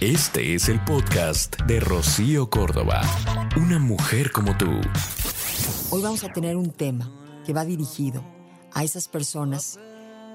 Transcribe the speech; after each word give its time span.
Este 0.00 0.54
es 0.54 0.68
el 0.68 0.78
podcast 0.84 1.60
de 1.62 1.80
Rocío 1.80 2.48
Córdoba. 2.48 3.02
Una 3.56 3.80
mujer 3.80 4.30
como 4.30 4.56
tú. 4.56 4.70
Hoy 5.90 6.02
vamos 6.02 6.22
a 6.22 6.32
tener 6.32 6.56
un 6.56 6.70
tema 6.70 7.10
que 7.44 7.52
va 7.52 7.64
dirigido 7.64 8.22
a 8.72 8.84
esas 8.84 9.08
personas 9.08 9.80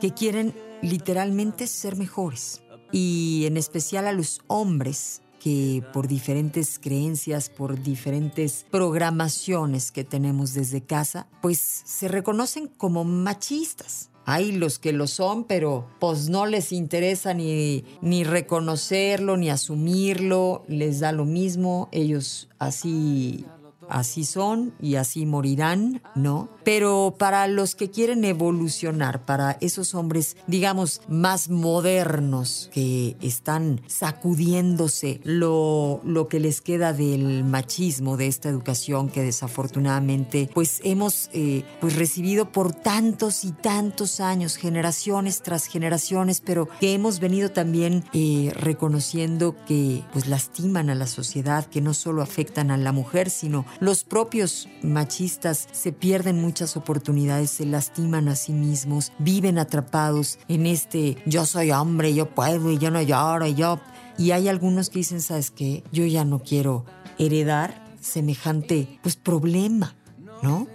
que 0.02 0.14
quieren 0.14 0.54
literalmente 0.82 1.68
ser 1.68 1.96
mejores 1.96 2.62
y 2.92 3.46
en 3.46 3.56
especial 3.56 4.06
a 4.06 4.12
los 4.12 4.42
hombres 4.48 5.22
que 5.40 5.82
por 5.94 6.10
diferentes 6.10 6.78
creencias, 6.78 7.50
por 7.50 7.82
diferentes 7.82 8.66
programaciones 8.70 9.94
que 9.94 10.04
tenemos 10.04 10.54
desde 10.54 10.82
casa, 10.82 11.30
pues 11.42 11.60
se 11.60 12.10
reconocen 12.10 12.68
como 12.68 13.06
machistas. 13.06 14.10
Hay 14.26 14.52
los 14.52 14.80
que 14.80 14.94
lo 14.94 15.08
son, 15.08 15.44
pero 15.44 15.86
pues 16.00 16.30
no 16.30 16.46
les 16.46 16.72
interesa 16.72 17.34
ni, 17.34 17.84
ni 18.02 18.24
reconocerlo, 18.24 19.38
ni 19.38 19.50
asumirlo, 19.50 20.64
les 20.68 21.00
da 21.00 21.12
lo 21.12 21.26
mismo, 21.26 21.90
ellos 21.92 22.50
así 22.60 23.46
así 23.90 24.26
son 24.26 24.74
y 24.82 24.96
así 24.96 25.26
morirán, 25.26 26.02
¿no? 26.16 26.50
Pero 26.64 27.16
para 27.18 27.48
los 27.48 27.76
que 27.76 27.90
quieren 27.90 28.24
evolucionar, 28.24 29.26
para 29.26 29.58
esos 29.62 29.96
hombres, 29.96 30.38
digamos, 30.48 31.02
más 31.08 31.50
modernos, 31.50 32.70
que 32.74 33.18
están 33.22 33.82
sacudiéndose 33.88 35.20
lo, 35.24 36.02
lo 36.04 36.28
que 36.28 36.40
les 36.40 36.62
queda 36.62 36.94
del 36.94 37.44
machismo, 37.44 38.18
de 38.18 38.28
esta 38.28 38.50
educación 38.50 39.10
que 39.10 39.22
desafortunadamente, 39.22 40.50
pues 40.54 40.80
hemos 40.84 41.30
eh, 41.34 41.64
pues 41.82 41.96
recibido 41.96 42.52
por 42.52 42.74
tantos 42.74 43.44
y 43.44 43.52
tantos 43.52 44.20
años, 44.20 44.58
generaciones 44.58 45.42
tras 45.42 45.66
generaciones, 45.66 46.42
pero 46.42 46.68
que 46.80 46.94
hemos 46.94 47.20
venido 47.20 47.52
también 47.52 48.04
eh, 48.14 48.52
reconociendo 48.56 49.56
que 49.66 50.04
pues 50.12 50.28
lastiman 50.28 50.90
a 50.90 50.96
la 50.96 51.08
sociedad, 51.08 51.66
que 51.66 51.82
no 51.82 51.94
solo 51.94 52.22
afectan 52.22 52.72
a 52.72 52.78
la 52.78 52.92
mujer, 52.92 53.30
sino 53.30 53.66
los 53.80 54.04
propios 54.04 54.68
machistas 54.82 55.68
se 55.72 55.92
pierden 55.92 56.42
muchas 56.42 56.78
oportunidades, 56.78 57.52
se 57.52 57.66
lastiman 57.66 58.28
a 58.28 58.36
sí 58.36 58.54
mismos, 58.54 59.12
viven 59.20 59.58
atrapados 59.58 60.40
en 60.48 60.66
este 60.66 61.18
yo 61.26 61.46
soy 61.46 61.72
hombre, 61.72 62.14
yo 62.14 62.30
puedo 62.30 62.72
y 62.72 62.78
yo 62.78 62.92
no 62.92 63.02
lloro 63.02 63.48
y 63.48 63.56
yo... 63.56 63.80
Y 64.16 64.30
hay 64.30 64.48
algunos 64.48 64.92
que 64.92 65.00
dicen, 65.00 65.22
¿sabes 65.22 65.50
qué? 65.50 65.84
Yo 65.92 66.06
ya 66.06 66.24
no 66.24 66.38
quiero 66.40 66.86
heredar 67.18 67.84
semejante 68.00 69.00
pues 69.02 69.16
problema, 69.16 69.96
¿no? 70.44 70.68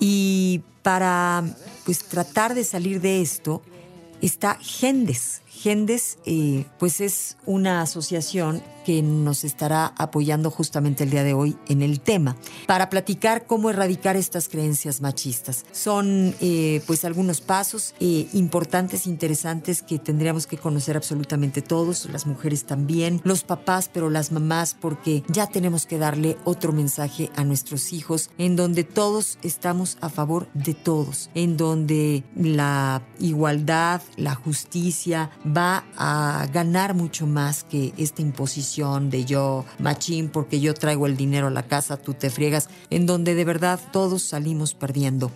Y 0.00 0.62
para 0.82 1.44
pues 1.84 2.04
tratar 2.04 2.54
de 2.54 2.64
salir 2.64 3.00
de 3.00 3.20
esto 3.20 3.62
está 4.22 4.56
Gendes. 4.60 5.42
Gendes 5.46 6.18
eh, 6.24 6.64
pues 6.78 7.00
es 7.00 7.36
una 7.44 7.82
asociación 7.82 8.62
que 8.88 9.02
nos 9.02 9.44
estará 9.44 9.92
apoyando 9.98 10.50
justamente 10.50 11.04
el 11.04 11.10
día 11.10 11.22
de 11.22 11.34
hoy 11.34 11.58
en 11.68 11.82
el 11.82 12.00
tema 12.00 12.36
para 12.66 12.88
platicar 12.88 13.46
cómo 13.46 13.68
erradicar 13.68 14.16
estas 14.16 14.48
creencias 14.48 15.02
machistas. 15.02 15.66
Son 15.72 16.34
eh, 16.40 16.80
pues 16.86 17.04
algunos 17.04 17.42
pasos 17.42 17.94
eh, 18.00 18.28
importantes, 18.32 19.06
interesantes 19.06 19.82
que 19.82 19.98
tendríamos 19.98 20.46
que 20.46 20.56
conocer 20.56 20.96
absolutamente 20.96 21.60
todos, 21.60 22.06
las 22.06 22.24
mujeres 22.26 22.64
también, 22.64 23.20
los 23.24 23.44
papás, 23.44 23.90
pero 23.92 24.08
las 24.08 24.32
mamás, 24.32 24.74
porque 24.80 25.22
ya 25.28 25.48
tenemos 25.48 25.84
que 25.84 25.98
darle 25.98 26.38
otro 26.44 26.72
mensaje 26.72 27.30
a 27.36 27.44
nuestros 27.44 27.92
hijos 27.92 28.30
en 28.38 28.56
donde 28.56 28.84
todos 28.84 29.36
estamos 29.42 29.98
a 30.00 30.08
favor 30.08 30.48
de 30.54 30.72
todos, 30.72 31.28
en 31.34 31.58
donde 31.58 32.24
la 32.34 33.02
igualdad, 33.18 34.00
la 34.16 34.34
justicia 34.34 35.28
va 35.44 35.84
a 35.98 36.46
ganar 36.50 36.94
mucho 36.94 37.26
más 37.26 37.64
que 37.64 37.92
esta 37.98 38.22
imposición 38.22 38.77
de 38.78 39.24
yo 39.24 39.64
machín 39.80 40.28
porque 40.28 40.60
yo 40.60 40.72
traigo 40.72 41.06
el 41.06 41.16
dinero 41.16 41.48
a 41.48 41.50
la 41.50 41.66
casa, 41.66 41.96
tú 41.96 42.14
te 42.14 42.30
friegas, 42.30 42.68
en 42.90 43.06
donde 43.06 43.34
de 43.34 43.44
verdad 43.44 43.80
todos 43.92 44.22
salimos 44.22 44.74
perdiendo. 44.74 45.32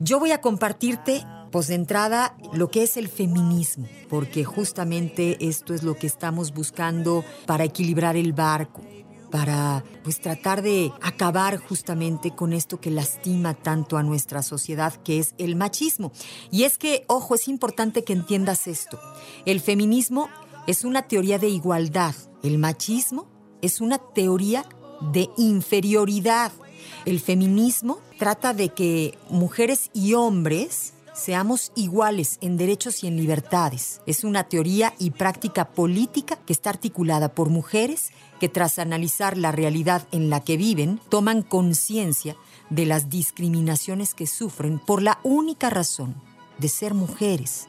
Yo 0.00 0.18
voy 0.18 0.30
a 0.30 0.40
compartirte, 0.40 1.22
pues 1.52 1.68
de 1.68 1.74
entrada, 1.74 2.36
lo 2.54 2.70
que 2.70 2.82
es 2.82 2.96
el 2.96 3.08
feminismo, 3.08 3.86
porque 4.08 4.44
justamente 4.44 5.36
esto 5.46 5.74
es 5.74 5.82
lo 5.82 5.96
que 5.96 6.06
estamos 6.06 6.54
buscando 6.54 7.22
para 7.44 7.64
equilibrar 7.64 8.16
el 8.16 8.32
barco 8.32 8.82
para 9.30 9.84
pues 10.02 10.20
tratar 10.20 10.62
de 10.62 10.92
acabar 11.02 11.58
justamente 11.58 12.30
con 12.30 12.52
esto 12.52 12.80
que 12.80 12.90
lastima 12.90 13.54
tanto 13.54 13.98
a 13.98 14.02
nuestra 14.02 14.42
sociedad 14.42 14.94
que 14.94 15.18
es 15.18 15.34
el 15.36 15.56
machismo. 15.56 16.12
Y 16.50 16.62
es 16.62 16.78
que, 16.78 17.04
ojo, 17.08 17.34
es 17.34 17.48
importante 17.48 18.04
que 18.04 18.12
entiendas 18.12 18.66
esto. 18.66 18.98
El 19.44 19.60
feminismo 19.60 20.30
es 20.66 20.84
una 20.84 21.02
teoría 21.02 21.38
de 21.38 21.48
igualdad. 21.48 22.14
El 22.46 22.58
machismo 22.58 23.26
es 23.60 23.80
una 23.80 23.98
teoría 23.98 24.64
de 25.12 25.28
inferioridad. 25.36 26.52
El 27.04 27.18
feminismo 27.18 27.98
trata 28.20 28.54
de 28.54 28.68
que 28.68 29.18
mujeres 29.28 29.90
y 29.92 30.14
hombres 30.14 30.92
seamos 31.12 31.72
iguales 31.74 32.38
en 32.42 32.56
derechos 32.56 33.02
y 33.02 33.08
en 33.08 33.16
libertades. 33.16 34.00
Es 34.06 34.22
una 34.22 34.44
teoría 34.44 34.94
y 35.00 35.10
práctica 35.10 35.70
política 35.70 36.36
que 36.46 36.52
está 36.52 36.70
articulada 36.70 37.34
por 37.34 37.48
mujeres 37.48 38.12
que 38.38 38.48
tras 38.48 38.78
analizar 38.78 39.36
la 39.36 39.50
realidad 39.50 40.06
en 40.12 40.30
la 40.30 40.44
que 40.44 40.56
viven, 40.56 41.00
toman 41.08 41.42
conciencia 41.42 42.36
de 42.70 42.86
las 42.86 43.10
discriminaciones 43.10 44.14
que 44.14 44.28
sufren 44.28 44.78
por 44.78 45.02
la 45.02 45.18
única 45.24 45.68
razón 45.68 46.14
de 46.58 46.68
ser 46.68 46.94
mujeres 46.94 47.66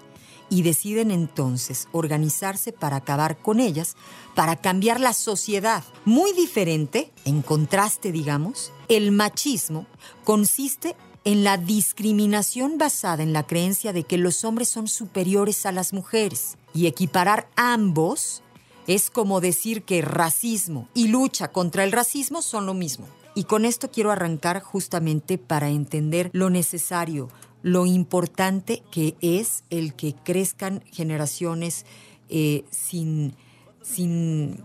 y 0.49 0.61
deciden 0.61 1.11
entonces 1.11 1.87
organizarse 1.91 2.71
para 2.71 2.97
acabar 2.97 3.37
con 3.37 3.59
ellas, 3.59 3.95
para 4.35 4.55
cambiar 4.55 4.99
la 4.99 5.13
sociedad. 5.13 5.83
Muy 6.05 6.33
diferente, 6.33 7.11
en 7.25 7.41
contraste, 7.41 8.11
digamos, 8.11 8.71
el 8.87 9.11
machismo 9.11 9.85
consiste 10.23 10.95
en 11.23 11.43
la 11.43 11.57
discriminación 11.57 12.77
basada 12.77 13.21
en 13.23 13.33
la 13.33 13.45
creencia 13.45 13.91
de 13.91 14.03
que 14.03 14.17
los 14.17 14.45
hombres 14.45 14.69
son 14.69 14.87
superiores 14.87 15.65
a 15.65 15.73
las 15.73 15.91
mujeres 15.91 16.57
y 16.73 16.87
equiparar 16.87 17.49
ambos 17.55 18.43
es 18.87 19.09
como 19.09 19.41
decir 19.41 19.83
que 19.83 20.01
racismo 20.01 20.87
y 20.93 21.09
lucha 21.09 21.49
contra 21.49 21.83
el 21.83 21.91
racismo 21.91 22.41
son 22.41 22.65
lo 22.65 22.73
mismo. 22.73 23.05
Y 23.35 23.43
con 23.43 23.65
esto 23.65 23.91
quiero 23.91 24.11
arrancar 24.11 24.61
justamente 24.61 25.37
para 25.37 25.69
entender 25.69 26.29
lo 26.31 26.49
necesario, 26.49 27.27
lo 27.67 27.85
importante 27.85 28.81
que 28.91 29.15
es 29.19 29.65
el 29.69 29.93
que 29.93 30.15
crezcan 30.15 30.81
generaciones 30.91 31.85
eh, 32.29 32.63
sin, 32.71 33.35
sin, 33.83 34.63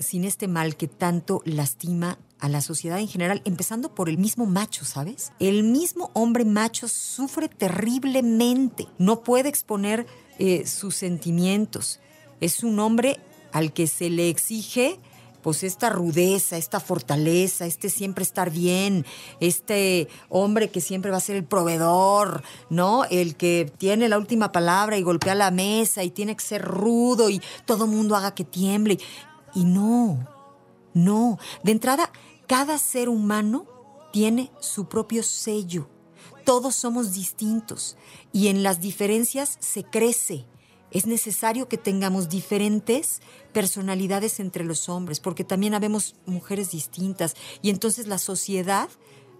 sin 0.00 0.24
este 0.24 0.48
mal 0.48 0.76
que 0.76 0.88
tanto 0.88 1.42
lastima 1.44 2.18
a 2.40 2.48
la 2.48 2.60
sociedad 2.60 2.98
en 2.98 3.06
general, 3.06 3.40
empezando 3.44 3.94
por 3.94 4.08
el 4.08 4.18
mismo 4.18 4.46
macho, 4.46 4.84
¿sabes? 4.84 5.32
El 5.38 5.62
mismo 5.62 6.10
hombre 6.12 6.44
macho 6.44 6.88
sufre 6.88 7.48
terriblemente, 7.48 8.88
no 8.98 9.22
puede 9.22 9.48
exponer 9.48 10.06
eh, 10.40 10.66
sus 10.66 10.96
sentimientos. 10.96 12.00
Es 12.40 12.64
un 12.64 12.80
hombre 12.80 13.20
al 13.52 13.72
que 13.72 13.86
se 13.86 14.10
le 14.10 14.28
exige 14.28 14.98
pues 15.44 15.62
esta 15.62 15.90
rudeza, 15.90 16.56
esta 16.56 16.80
fortaleza, 16.80 17.66
este 17.66 17.90
siempre 17.90 18.22
estar 18.22 18.50
bien, 18.50 19.04
este 19.40 20.08
hombre 20.30 20.70
que 20.70 20.80
siempre 20.80 21.10
va 21.10 21.18
a 21.18 21.20
ser 21.20 21.36
el 21.36 21.44
proveedor, 21.44 22.42
¿no? 22.70 23.04
El 23.10 23.36
que 23.36 23.70
tiene 23.76 24.08
la 24.08 24.16
última 24.16 24.52
palabra 24.52 24.96
y 24.96 25.02
golpea 25.02 25.34
la 25.34 25.50
mesa 25.50 26.02
y 26.02 26.10
tiene 26.10 26.34
que 26.34 26.42
ser 26.42 26.62
rudo 26.62 27.28
y 27.28 27.42
todo 27.66 27.86
mundo 27.86 28.16
haga 28.16 28.34
que 28.34 28.44
tiemble. 28.44 28.98
Y 29.54 29.66
no, 29.66 30.26
no. 30.94 31.38
De 31.62 31.72
entrada, 31.72 32.10
cada 32.46 32.78
ser 32.78 33.10
humano 33.10 33.66
tiene 34.14 34.50
su 34.60 34.88
propio 34.88 35.22
sello. 35.22 35.90
Todos 36.46 36.74
somos 36.74 37.12
distintos 37.12 37.98
y 38.32 38.48
en 38.48 38.62
las 38.62 38.80
diferencias 38.80 39.58
se 39.60 39.84
crece 39.84 40.46
es 40.94 41.06
necesario 41.06 41.68
que 41.68 41.76
tengamos 41.76 42.28
diferentes 42.28 43.20
personalidades 43.52 44.40
entre 44.40 44.64
los 44.64 44.88
hombres, 44.88 45.20
porque 45.20 45.44
también 45.44 45.74
habemos 45.74 46.14
mujeres 46.24 46.70
distintas 46.70 47.34
y 47.60 47.70
entonces 47.70 48.06
la 48.06 48.18
sociedad 48.18 48.88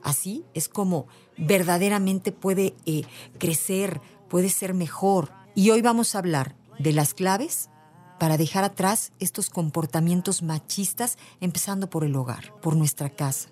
así 0.02 0.44
es 0.52 0.68
como 0.68 1.06
verdaderamente 1.38 2.32
puede 2.32 2.74
eh, 2.86 3.02
crecer, 3.38 4.00
puede 4.28 4.50
ser 4.50 4.74
mejor. 4.74 5.30
Y 5.54 5.70
hoy 5.70 5.80
vamos 5.80 6.14
a 6.14 6.18
hablar 6.18 6.56
de 6.80 6.92
las 6.92 7.14
claves 7.14 7.70
para 8.18 8.36
dejar 8.36 8.64
atrás 8.64 9.12
estos 9.20 9.48
comportamientos 9.48 10.42
machistas, 10.42 11.18
empezando 11.40 11.88
por 11.88 12.04
el 12.04 12.16
hogar, 12.16 12.52
por 12.62 12.74
nuestra 12.74 13.10
casa, 13.10 13.48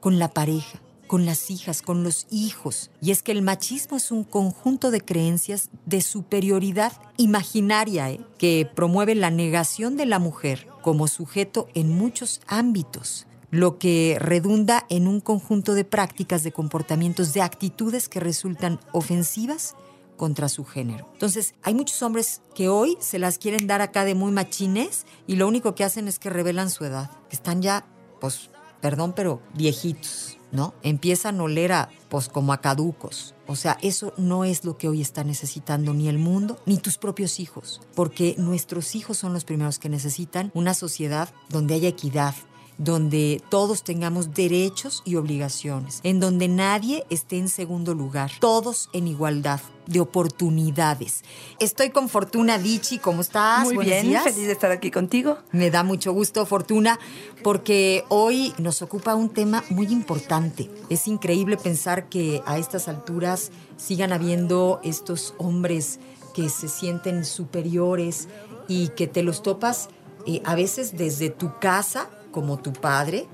con 0.00 0.18
la 0.18 0.28
pareja, 0.28 0.80
con 1.06 1.26
las 1.26 1.50
hijas, 1.50 1.82
con 1.82 2.02
los 2.02 2.26
hijos. 2.30 2.90
Y 3.00 3.10
es 3.10 3.22
que 3.22 3.32
el 3.32 3.42
machismo 3.42 3.96
es 3.96 4.10
un 4.10 4.24
conjunto 4.24 4.90
de 4.90 5.00
creencias 5.00 5.70
de 5.84 6.00
superioridad 6.00 6.92
imaginaria 7.16 8.10
¿eh? 8.10 8.20
que 8.38 8.68
promueve 8.74 9.14
la 9.14 9.30
negación 9.30 9.96
de 9.96 10.06
la 10.06 10.18
mujer 10.18 10.66
como 10.82 11.08
sujeto 11.08 11.68
en 11.74 11.90
muchos 11.96 12.40
ámbitos 12.46 13.26
lo 13.50 13.78
que 13.78 14.18
redunda 14.20 14.84
en 14.90 15.06
un 15.06 15.20
conjunto 15.20 15.74
de 15.74 15.84
prácticas, 15.84 16.42
de 16.42 16.52
comportamientos, 16.52 17.32
de 17.32 17.42
actitudes 17.42 18.08
que 18.08 18.20
resultan 18.20 18.80
ofensivas 18.92 19.76
contra 20.16 20.48
su 20.48 20.64
género. 20.64 21.08
Entonces, 21.12 21.54
hay 21.62 21.74
muchos 21.74 22.02
hombres 22.02 22.42
que 22.54 22.68
hoy 22.68 22.96
se 23.00 23.18
las 23.18 23.38
quieren 23.38 23.66
dar 23.66 23.82
acá 23.82 24.04
de 24.04 24.14
muy 24.14 24.32
machines 24.32 25.06
y 25.26 25.36
lo 25.36 25.46
único 25.46 25.74
que 25.74 25.84
hacen 25.84 26.08
es 26.08 26.18
que 26.18 26.30
revelan 26.30 26.70
su 26.70 26.84
edad. 26.84 27.10
Están 27.30 27.62
ya, 27.62 27.86
pues, 28.20 28.50
perdón, 28.80 29.12
pero 29.14 29.40
viejitos, 29.54 30.38
¿no? 30.56 30.74
Empiezan 30.82 31.38
a 31.38 31.44
oler 31.44 31.72
a, 31.72 31.90
pues, 32.08 32.28
como 32.28 32.52
a 32.52 32.60
caducos. 32.60 33.34
O 33.46 33.54
sea, 33.54 33.78
eso 33.82 34.12
no 34.16 34.44
es 34.44 34.64
lo 34.64 34.76
que 34.76 34.88
hoy 34.88 35.00
está 35.00 35.22
necesitando 35.22 35.94
ni 35.94 36.08
el 36.08 36.18
mundo, 36.18 36.58
ni 36.66 36.78
tus 36.78 36.98
propios 36.98 37.38
hijos, 37.38 37.80
porque 37.94 38.34
nuestros 38.38 38.96
hijos 38.96 39.18
son 39.18 39.32
los 39.32 39.44
primeros 39.44 39.78
que 39.78 39.88
necesitan 39.88 40.50
una 40.54 40.74
sociedad 40.74 41.28
donde 41.48 41.74
haya 41.74 41.88
equidad, 41.88 42.34
donde 42.78 43.42
todos 43.48 43.82
tengamos 43.82 44.34
derechos 44.34 45.02
y 45.04 45.16
obligaciones, 45.16 46.00
en 46.02 46.20
donde 46.20 46.48
nadie 46.48 47.06
esté 47.10 47.38
en 47.38 47.48
segundo 47.48 47.94
lugar, 47.94 48.30
todos 48.40 48.90
en 48.92 49.08
igualdad 49.08 49.60
de 49.86 50.00
oportunidades. 50.00 51.22
Estoy 51.60 51.90
con 51.90 52.08
Fortuna 52.08 52.58
Dichi, 52.58 52.98
¿cómo 52.98 53.20
estás? 53.20 53.64
Muy 53.64 53.76
Buenos 53.76 53.92
bien, 53.92 54.08
días. 54.08 54.24
feliz 54.24 54.46
de 54.46 54.52
estar 54.52 54.70
aquí 54.70 54.90
contigo. 54.90 55.38
Me 55.52 55.70
da 55.70 55.82
mucho 55.84 56.12
gusto, 56.12 56.44
Fortuna, 56.44 56.98
porque 57.42 58.04
hoy 58.08 58.52
nos 58.58 58.82
ocupa 58.82 59.14
un 59.14 59.28
tema 59.28 59.62
muy 59.70 59.86
importante. 59.86 60.70
Es 60.90 61.06
increíble 61.06 61.56
pensar 61.56 62.08
que 62.08 62.42
a 62.46 62.58
estas 62.58 62.88
alturas 62.88 63.52
sigan 63.76 64.12
habiendo 64.12 64.80
estos 64.82 65.34
hombres 65.38 66.00
que 66.34 66.48
se 66.48 66.68
sienten 66.68 67.24
superiores 67.24 68.28
y 68.68 68.88
que 68.88 69.06
te 69.06 69.22
los 69.22 69.42
topas 69.42 69.88
eh, 70.26 70.42
a 70.44 70.56
veces 70.56 70.96
desde 70.96 71.30
tu 71.30 71.58
casa, 71.60 72.10
como 72.36 72.58
tu 72.58 72.74
padre, 72.74 73.26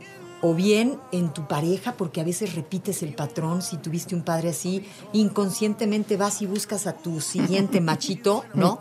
o 0.43 0.55
bien 0.55 1.01
en 1.11 1.35
tu 1.35 1.49
pareja, 1.49 1.95
porque 1.95 2.21
a 2.21 2.25
veces 2.25 2.55
repites 2.55 3.03
el 3.03 3.17
patrón, 3.17 3.61
si 3.61 3.79
tuviste 3.79 4.15
un 4.15 4.23
padre 4.23 4.51
así, 4.51 4.87
inconscientemente 5.13 6.17
vas 6.17 6.41
y 6.41 6.47
buscas 6.47 6.87
a 6.87 6.93
tu 6.93 7.21
siguiente 7.21 7.81
machito, 7.89 8.45
¿no? 8.55 8.79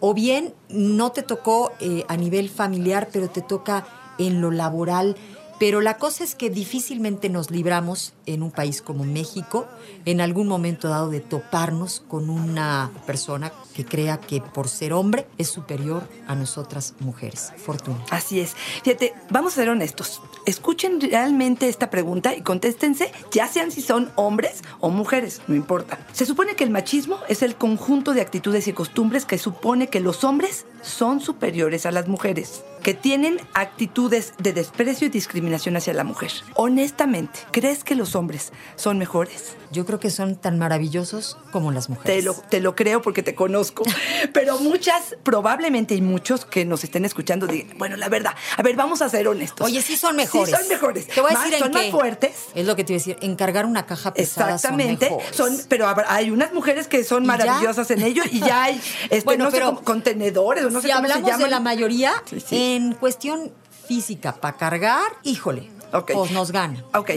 O 0.00 0.12
bien 0.12 0.54
no 0.70 1.12
te 1.12 1.22
tocó 1.22 1.70
eh, 1.78 2.04
a 2.08 2.16
nivel 2.16 2.48
familiar, 2.48 3.10
pero 3.12 3.30
te 3.30 3.42
toca 3.42 3.86
en 4.18 4.40
lo 4.40 4.50
laboral. 4.50 5.14
Pero 5.60 5.82
la 5.82 5.98
cosa 5.98 6.24
es 6.24 6.34
que 6.34 6.48
difícilmente 6.48 7.28
nos 7.28 7.50
libramos 7.50 8.14
en 8.24 8.42
un 8.42 8.50
país 8.50 8.80
como 8.80 9.04
México, 9.04 9.68
en 10.06 10.22
algún 10.22 10.48
momento 10.48 10.88
dado, 10.88 11.10
de 11.10 11.20
toparnos 11.20 12.00
con 12.08 12.30
una 12.30 12.90
persona 13.06 13.52
que 13.74 13.84
crea 13.84 14.18
que 14.18 14.40
por 14.40 14.68
ser 14.68 14.94
hombre 14.94 15.26
es 15.36 15.48
superior 15.48 16.08
a 16.26 16.34
nosotras 16.34 16.94
mujeres. 17.00 17.52
Fortuna. 17.58 18.02
Así 18.08 18.40
es. 18.40 18.54
Fíjate, 18.82 19.12
vamos 19.28 19.52
a 19.52 19.56
ser 19.56 19.68
honestos. 19.68 20.22
Escuchen 20.46 20.98
realmente 20.98 21.68
esta 21.68 21.90
pregunta 21.90 22.34
y 22.34 22.40
contéstense, 22.40 23.12
ya 23.30 23.46
sean 23.46 23.70
si 23.70 23.82
son 23.82 24.10
hombres 24.16 24.62
o 24.80 24.88
mujeres, 24.88 25.42
no 25.46 25.54
importa. 25.54 25.98
Se 26.14 26.24
supone 26.24 26.56
que 26.56 26.64
el 26.64 26.70
machismo 26.70 27.18
es 27.28 27.42
el 27.42 27.54
conjunto 27.54 28.14
de 28.14 28.22
actitudes 28.22 28.66
y 28.66 28.72
costumbres 28.72 29.26
que 29.26 29.36
supone 29.36 29.88
que 29.88 30.00
los 30.00 30.24
hombres 30.24 30.64
son 30.82 31.20
superiores 31.20 31.86
a 31.86 31.90
las 31.90 32.08
mujeres, 32.08 32.62
que 32.82 32.94
tienen 32.94 33.38
actitudes 33.52 34.32
de 34.38 34.52
desprecio 34.54 35.06
y 35.06 35.10
discriminación 35.10 35.76
hacia 35.76 35.92
la 35.92 36.02
mujer. 36.04 36.30
Honestamente, 36.54 37.40
¿crees 37.50 37.84
que 37.84 37.94
los 37.94 38.14
hombres 38.14 38.52
son 38.76 38.96
mejores? 38.98 39.54
Yo 39.70 39.84
creo 39.84 40.00
que 40.00 40.10
son 40.10 40.34
tan 40.34 40.58
maravillosos 40.58 41.36
como 41.52 41.72
las 41.72 41.88
mujeres. 41.90 42.16
Te 42.16 42.22
lo, 42.22 42.34
te 42.34 42.60
lo 42.60 42.74
creo 42.74 43.02
porque 43.02 43.22
te 43.22 43.34
conozco. 43.34 43.84
Pero 44.32 44.58
muchas, 44.58 45.14
probablemente 45.22 45.94
y 45.94 46.00
muchos 46.00 46.44
que 46.46 46.64
nos 46.64 46.82
estén 46.82 47.04
escuchando, 47.04 47.46
digan, 47.46 47.76
bueno, 47.78 47.96
la 47.96 48.08
verdad, 48.08 48.34
a 48.56 48.62
ver, 48.62 48.76
vamos 48.76 49.02
a 49.02 49.08
ser 49.08 49.28
honestos. 49.28 49.66
Oye, 49.66 49.82
sí 49.82 49.96
son 49.96 50.16
mejores. 50.16 50.48
Sí 50.54 50.56
son 50.60 50.68
mejores. 50.68 51.06
Te 51.06 51.20
voy 51.20 51.30
a 51.32 51.34
Más- 51.34 51.44
decir 51.44 51.58
en 51.58 51.72
son 51.72 51.72
más 51.72 51.90
fuertes. 51.90 52.32
Es 52.54 52.66
lo 52.66 52.76
que 52.76 52.84
te 52.84 52.94
iba 52.94 52.96
a 52.96 53.00
decir. 53.00 53.16
Encargar 53.20 53.66
una 53.66 53.84
caja 53.86 54.14
pesada 54.14 54.54
Exactamente, 54.54 55.10
son 55.32 55.56
pero 55.68 55.86
hay 56.08 56.30
unas 56.30 56.52
mujeres 56.54 56.88
que 56.88 57.04
son 57.04 57.26
maravillosas 57.26 57.90
en 57.90 58.02
ello 58.02 58.22
y 58.30 58.40
ya 58.40 58.64
hay, 58.64 58.80
este, 59.04 59.20
Bueno, 59.24 59.44
no 59.44 59.50
sé, 59.50 59.58
pero 59.58 59.66
como 59.66 59.82
contenedores, 59.84 60.64
no 60.70 60.80
si 60.80 60.88
sé 60.88 60.92
cómo 60.94 61.06
se 61.08 61.12
hablamos 61.14 61.38
de 61.38 61.50
la 61.50 61.60
mayoría, 61.60 62.12
Sí, 62.24 62.40
sí. 62.40 62.56
en 62.74 62.94
cuestión 62.94 63.50
física, 63.86 64.32
para 64.36 64.56
cargar, 64.56 65.10
híjole, 65.24 65.68
Pues 65.90 66.30
nos 66.30 66.52
gana. 66.52 66.84
Ok, 66.94 67.10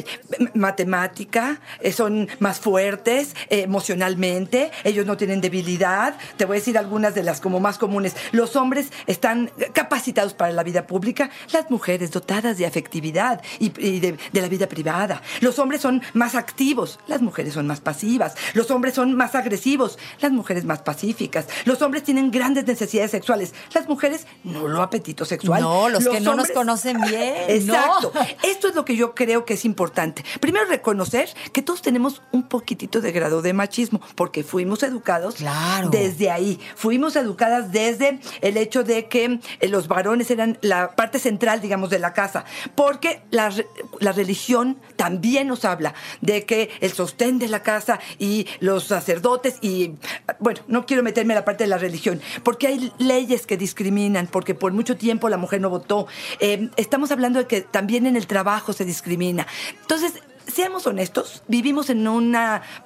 matemática, 0.53 1.59
eh, 1.79 1.91
son 1.91 2.27
más 2.39 2.59
fuertes 2.59 3.35
eh, 3.49 3.61
emocionalmente, 3.61 4.71
ellos 4.83 5.05
no 5.05 5.17
tienen 5.17 5.41
debilidad. 5.41 6.15
Te 6.37 6.45
voy 6.45 6.57
a 6.57 6.59
decir 6.59 6.77
algunas 6.77 7.15
de 7.15 7.23
las 7.23 7.41
como 7.41 7.59
más 7.59 7.77
comunes. 7.77 8.15
Los 8.31 8.55
hombres 8.55 8.91
están 9.07 9.51
capacitados 9.73 10.33
para 10.33 10.51
la 10.51 10.63
vida 10.63 10.87
pública, 10.87 11.29
las 11.51 11.69
mujeres 11.69 12.11
dotadas 12.11 12.57
de 12.57 12.65
afectividad 12.65 13.41
y, 13.59 13.71
y 13.79 13.99
de, 13.99 14.17
de 14.31 14.41
la 14.41 14.47
vida 14.47 14.67
privada. 14.67 15.21
Los 15.41 15.59
hombres 15.59 15.81
son 15.81 16.01
más 16.13 16.35
activos, 16.35 16.99
las 17.07 17.21
mujeres 17.21 17.53
son 17.53 17.67
más 17.67 17.81
pasivas. 17.81 18.35
Los 18.53 18.71
hombres 18.71 18.93
son 18.93 19.15
más 19.15 19.35
agresivos, 19.35 19.97
las 20.19 20.31
mujeres 20.31 20.65
más 20.65 20.79
pacíficas. 20.79 21.47
Los 21.65 21.81
hombres 21.81 22.03
tienen 22.03 22.31
grandes 22.31 22.65
necesidades 22.65 23.11
sexuales, 23.11 23.53
las 23.73 23.87
mujeres 23.87 24.27
no 24.43 24.67
lo 24.67 24.81
apetito 24.81 25.25
sexual. 25.25 25.61
No, 25.61 25.89
los 25.89 26.07
que 26.07 26.19
no 26.19 26.35
nos 26.35 26.49
conocen 26.51 26.99
bien, 27.01 27.35
Exacto. 27.47 28.11
no. 28.13 28.21
Esto 28.43 28.62
es 28.67 28.75
lo 28.75 28.85
que 28.85 28.95
yo 28.95 29.13
creo 29.15 29.45
que 29.45 29.53
es 29.55 29.65
importante. 29.65 30.23
Primero, 30.39 30.65
reconocer 30.65 31.29
que 31.51 31.61
todos 31.61 31.81
tenemos 31.81 32.21
un 32.31 32.43
poquitito 32.43 33.01
de 33.01 33.11
grado 33.11 33.41
de 33.41 33.53
machismo, 33.53 34.01
porque 34.15 34.43
fuimos 34.43 34.83
educados 34.83 35.35
Claro. 35.35 35.89
desde 35.89 36.29
ahí. 36.31 36.59
Fuimos 36.75 37.15
educadas 37.15 37.71
desde 37.71 38.19
el 38.41 38.57
hecho 38.57 38.83
de 38.83 39.07
que 39.07 39.39
eh, 39.59 39.67
los 39.67 39.87
varones 39.87 40.29
eran 40.31 40.57
la 40.61 40.95
parte 40.95 41.19
central, 41.19 41.61
digamos, 41.61 41.89
de 41.89 41.99
la 41.99 42.13
casa, 42.13 42.45
porque 42.75 43.21
la, 43.31 43.51
la 43.99 44.11
religión 44.11 44.77
también 44.95 45.47
nos 45.47 45.65
habla 45.65 45.93
de 46.21 46.45
que 46.45 46.69
el 46.81 46.91
sostén 46.91 47.39
de 47.39 47.47
la 47.47 47.63
casa 47.63 47.99
y 48.19 48.47
los 48.59 48.85
sacerdotes 48.85 49.57
y, 49.61 49.93
bueno, 50.39 50.61
no 50.67 50.85
quiero 50.85 51.03
meterme 51.03 51.33
en 51.33 51.39
la 51.39 51.45
parte 51.45 51.63
de 51.63 51.69
la 51.69 51.77
religión, 51.77 52.21
porque 52.43 52.67
hay 52.67 52.91
leyes 52.97 53.45
que 53.47 53.57
discriminan, 53.57 54.27
porque 54.27 54.55
por 54.55 54.71
mucho 54.73 54.95
tiempo 54.97 55.29
la 55.29 55.37
mujer 55.37 55.61
no 55.61 55.69
votó. 55.69 56.07
Eh, 56.39 56.69
estamos 56.77 57.11
hablando 57.11 57.39
de 57.39 57.47
que 57.47 57.61
también 57.61 58.05
en 58.05 58.15
el 58.15 58.27
trabajo 58.27 58.52
se 58.73 58.85
discrimina. 58.85 59.47
Entonces, 59.81 60.13
seamos 60.47 60.87
honestos, 60.87 61.43
vivimos 61.47 61.89
en 61.89 62.07
un 62.07 62.37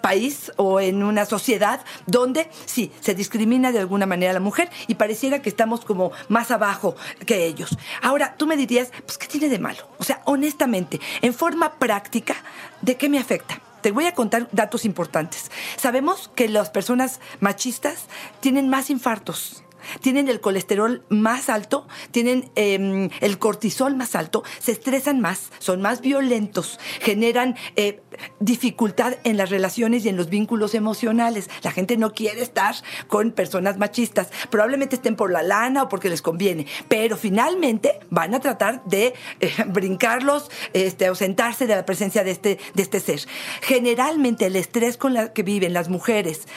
país 0.02 0.52
o 0.58 0.80
en 0.80 1.04
una 1.04 1.26
sociedad 1.26 1.82
donde 2.06 2.50
sí, 2.66 2.92
se 3.02 3.16
discrimina 3.16 3.72
de 3.72 3.80
alguna 3.80 4.06
manera 4.06 4.32
a 4.32 4.34
la 4.34 4.40
mujer 4.40 4.70
y 4.88 4.96
pareciera 4.96 5.42
que 5.42 5.50
estamos 5.50 5.84
como 5.84 6.12
más 6.30 6.52
abajo 6.52 6.96
que 7.26 7.46
ellos. 7.46 7.78
Ahora, 8.02 8.36
tú 8.38 8.48
me 8.48 8.58
dirías, 8.58 8.92
pues, 9.06 9.18
¿qué 9.18 9.28
tiene 9.28 9.50
de 9.50 9.60
malo? 9.60 9.88
O 9.98 10.04
sea, 10.04 10.22
honestamente, 10.26 11.00
en 11.22 11.34
forma 11.34 11.74
práctica, 11.74 12.36
¿de 12.82 12.96
qué 12.96 13.10
me 13.10 13.20
afecta? 13.20 13.62
Te 13.82 13.92
voy 13.92 14.06
a 14.06 14.14
contar 14.14 14.50
datos 14.52 14.86
importantes. 14.86 15.52
Sabemos 15.78 16.32
que 16.36 16.50
las 16.50 16.70
personas 16.70 17.20
machistas 17.40 18.06
tienen 18.42 18.70
más 18.70 18.90
infartos 18.90 19.64
tienen 20.02 20.30
el 20.30 20.42
colesterol 20.42 21.04
más 21.10 21.50
alto, 21.50 21.88
tienen 22.12 22.50
eh, 22.56 23.10
el 23.22 23.40
cortisol 23.40 23.96
más 23.96 24.16
alto, 24.16 24.44
se 24.60 24.72
estresan 24.72 25.20
más, 25.20 25.50
son 25.60 25.82
más 25.82 26.02
violentos, 26.02 26.80
generan 27.00 27.56
eh, 27.76 28.02
dificultad 28.40 29.16
en 29.24 29.38
las 29.38 29.50
relaciones 29.50 30.06
y 30.06 30.10
en 30.10 30.18
los 30.18 30.30
vínculos 30.30 30.76
emocionales. 30.76 31.50
La 31.64 31.72
gente 31.72 31.98
no 31.98 32.14
quiere 32.14 32.42
estar 32.42 32.76
con 33.08 33.32
personas 33.32 33.78
machistas. 33.78 34.30
Probablemente 34.50 34.96
estén 34.96 35.16
por 35.16 35.32
la 35.32 35.44
lana 35.44 35.84
o 35.84 35.90
porque 35.90 36.10
les 36.10 36.22
conviene, 36.22 36.68
pero 36.88 37.18
finalmente 37.18 38.00
van 38.10 38.34
a 38.34 38.40
tratar 38.40 38.84
de 38.86 39.14
eh, 39.40 39.52
brincarlos, 39.68 40.50
este, 40.74 41.06
ausentarse 41.06 41.68
de 41.68 41.76
la 41.76 41.86
presencia 41.86 42.24
de 42.24 42.32
este, 42.32 42.60
de 42.74 42.84
este 42.84 43.00
ser. 43.00 43.22
Generalmente 43.62 44.46
el 44.46 44.56
estrés 44.56 44.98
con 44.98 45.16
el 45.18 45.34
que 45.34 45.44
viven 45.44 45.74
las 45.74 45.90
mujeres 45.90 46.48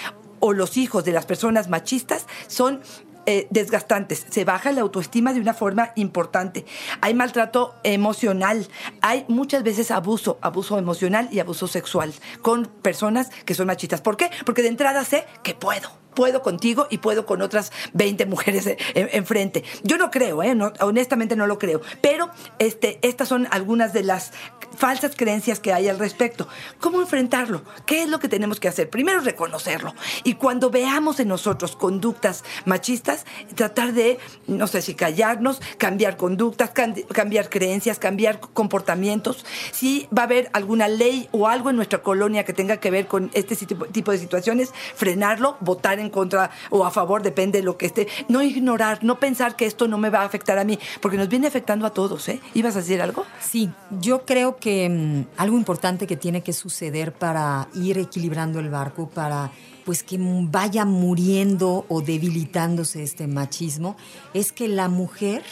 o 0.41 0.53
los 0.53 0.77
hijos 0.77 1.05
de 1.05 1.13
las 1.13 1.27
personas 1.27 1.69
machistas 1.69 2.27
son 2.47 2.81
eh, 3.31 3.47
desgastantes. 3.51 4.27
Se 4.29 4.45
baja 4.45 4.73
la 4.73 4.81
autoestima 4.81 5.33
de 5.33 5.41
una 5.41 5.55
forma 5.55 5.93
importante. 5.95 6.67
Hay 7.01 7.15
maltrato 7.15 7.77
emocional. 7.85 8.67
Hay 9.03 9.25
muchas 9.29 9.63
veces 9.63 9.93
abuso, 9.93 10.41
abuso 10.43 10.79
emocional 10.79 11.29
y 11.31 11.39
abuso 11.39 11.69
sexual 11.69 12.13
con 12.43 12.67
personas 12.67 13.31
que 13.45 13.55
son 13.55 13.69
machistas. 13.69 14.01
¿Por 14.01 14.17
qué? 14.17 14.33
Porque 14.45 14.63
de 14.63 14.69
entrada 14.69 15.05
sé 15.05 15.27
que 15.45 15.55
puedo. 15.55 15.91
Puedo 16.21 16.43
contigo 16.43 16.87
y 16.91 16.99
puedo 16.99 17.25
con 17.25 17.41
otras 17.41 17.73
20 17.95 18.27
mujeres 18.27 18.67
en- 18.67 18.77
enfrente. 18.95 19.65
Yo 19.85 19.97
no 19.97 20.11
creo, 20.11 20.43
¿eh? 20.43 20.55
Honestamente 20.81 21.35
no 21.35 21.47
lo 21.47 21.59
creo. 21.59 21.81
Pero 22.03 22.29
este, 22.59 22.99
estas 23.01 23.27
son 23.27 23.49
algunas 23.51 23.95
de 23.95 24.03
las 24.03 24.33
falsas 24.77 25.15
creencias 25.17 25.61
que 25.61 25.73
hay 25.73 25.89
al 25.89 25.99
respecto. 25.99 26.47
¿Cómo 26.79 27.01
enfrentarlo? 27.01 27.63
¿Qué 27.87 28.03
es 28.03 28.09
lo 28.11 28.19
que 28.19 28.29
tenemos 28.29 28.61
que 28.61 28.69
hacer? 28.69 28.91
Primero 28.91 29.21
reconocerlo. 29.21 29.95
Y 30.23 30.35
cuando 30.35 30.69
veamos 30.69 31.21
en 31.21 31.29
nosotros 31.29 31.75
conductas 31.75 32.45
machistas, 32.67 33.25
tratar 33.55 33.95
de, 33.95 34.19
no 34.47 34.67
sé 34.67 34.83
si 34.83 34.95
callarnos, 34.95 35.61
cambiar 35.79 36.19
conductas, 36.19 36.71
cambiar 36.71 37.49
creencias, 37.49 37.99
cambiar 37.99 38.41
comportamientos. 38.41 39.47
Si 39.73 40.07
va 40.17 40.23
a 40.23 40.25
haber 40.27 40.51
alguna 40.53 40.87
ley 40.87 41.31
o 41.33 41.49
algo 41.49 41.71
en 41.71 41.77
nuestra 41.77 42.03
colonia 42.03 42.45
que 42.45 42.53
tenga 42.53 42.77
que 42.77 42.91
ver 42.91 43.07
con 43.07 43.31
este 43.33 43.57
tipo 43.57 44.13
de 44.13 44.19
situaciones, 44.19 44.71
frenarlo, 44.95 45.57
votar 45.61 45.99
en 45.99 46.10
contra 46.11 46.51
o 46.71 46.85
a 46.85 46.91
favor, 46.91 47.23
depende 47.23 47.59
de 47.59 47.65
lo 47.65 47.77
que 47.77 47.87
esté. 47.87 48.09
No 48.29 48.43
ignorar, 48.43 49.03
no 49.03 49.19
pensar 49.19 49.57
que 49.57 49.67
esto 49.67 49.89
no 49.89 49.99
me 49.99 50.11
va 50.11 50.21
a 50.21 50.25
afectar 50.25 50.59
a 50.59 50.65
mí, 50.65 50.79
porque 51.01 51.17
nos 51.17 51.29
viene 51.29 51.47
afectando 51.47 51.87
a 51.87 51.91
todos, 51.91 52.29
¿eh? 52.29 52.41
¿Ibas 52.55 52.77
a 52.77 52.81
decir 52.81 53.01
algo? 53.01 53.25
Sí, 53.41 53.71
yo 54.01 54.25
creo 54.25 54.57
que 54.57 54.89
mm, 54.89 55.41
algo 55.41 55.57
importante 55.57 56.07
que 56.07 56.17
tiene 56.17 56.43
que 56.43 56.53
suceder 56.53 57.13
para 57.13 57.69
ir 57.75 57.99
equilibrando 57.99 58.61
el 58.61 58.71
barco, 58.71 59.09
para 59.09 59.51
pues 59.85 60.03
que 60.03 60.19
vaya 60.21 60.85
muriendo 60.85 61.85
o 61.89 62.03
debilitándose 62.03 63.03
este 63.03 63.27
machismo, 63.27 63.97
es 64.35 64.53
que 64.53 64.69
la 64.69 64.89
mujer 64.89 65.43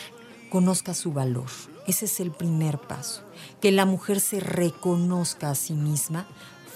conozca 0.50 0.94
su 0.94 1.12
valor. 1.12 1.46
Ese 1.86 2.04
es 2.04 2.20
el 2.20 2.30
primer 2.30 2.78
paso. 2.78 3.22
Que 3.60 3.72
la 3.72 3.86
mujer 3.86 4.20
se 4.20 4.40
reconozca 4.40 5.50
a 5.50 5.54
sí 5.54 5.72
misma 5.72 6.26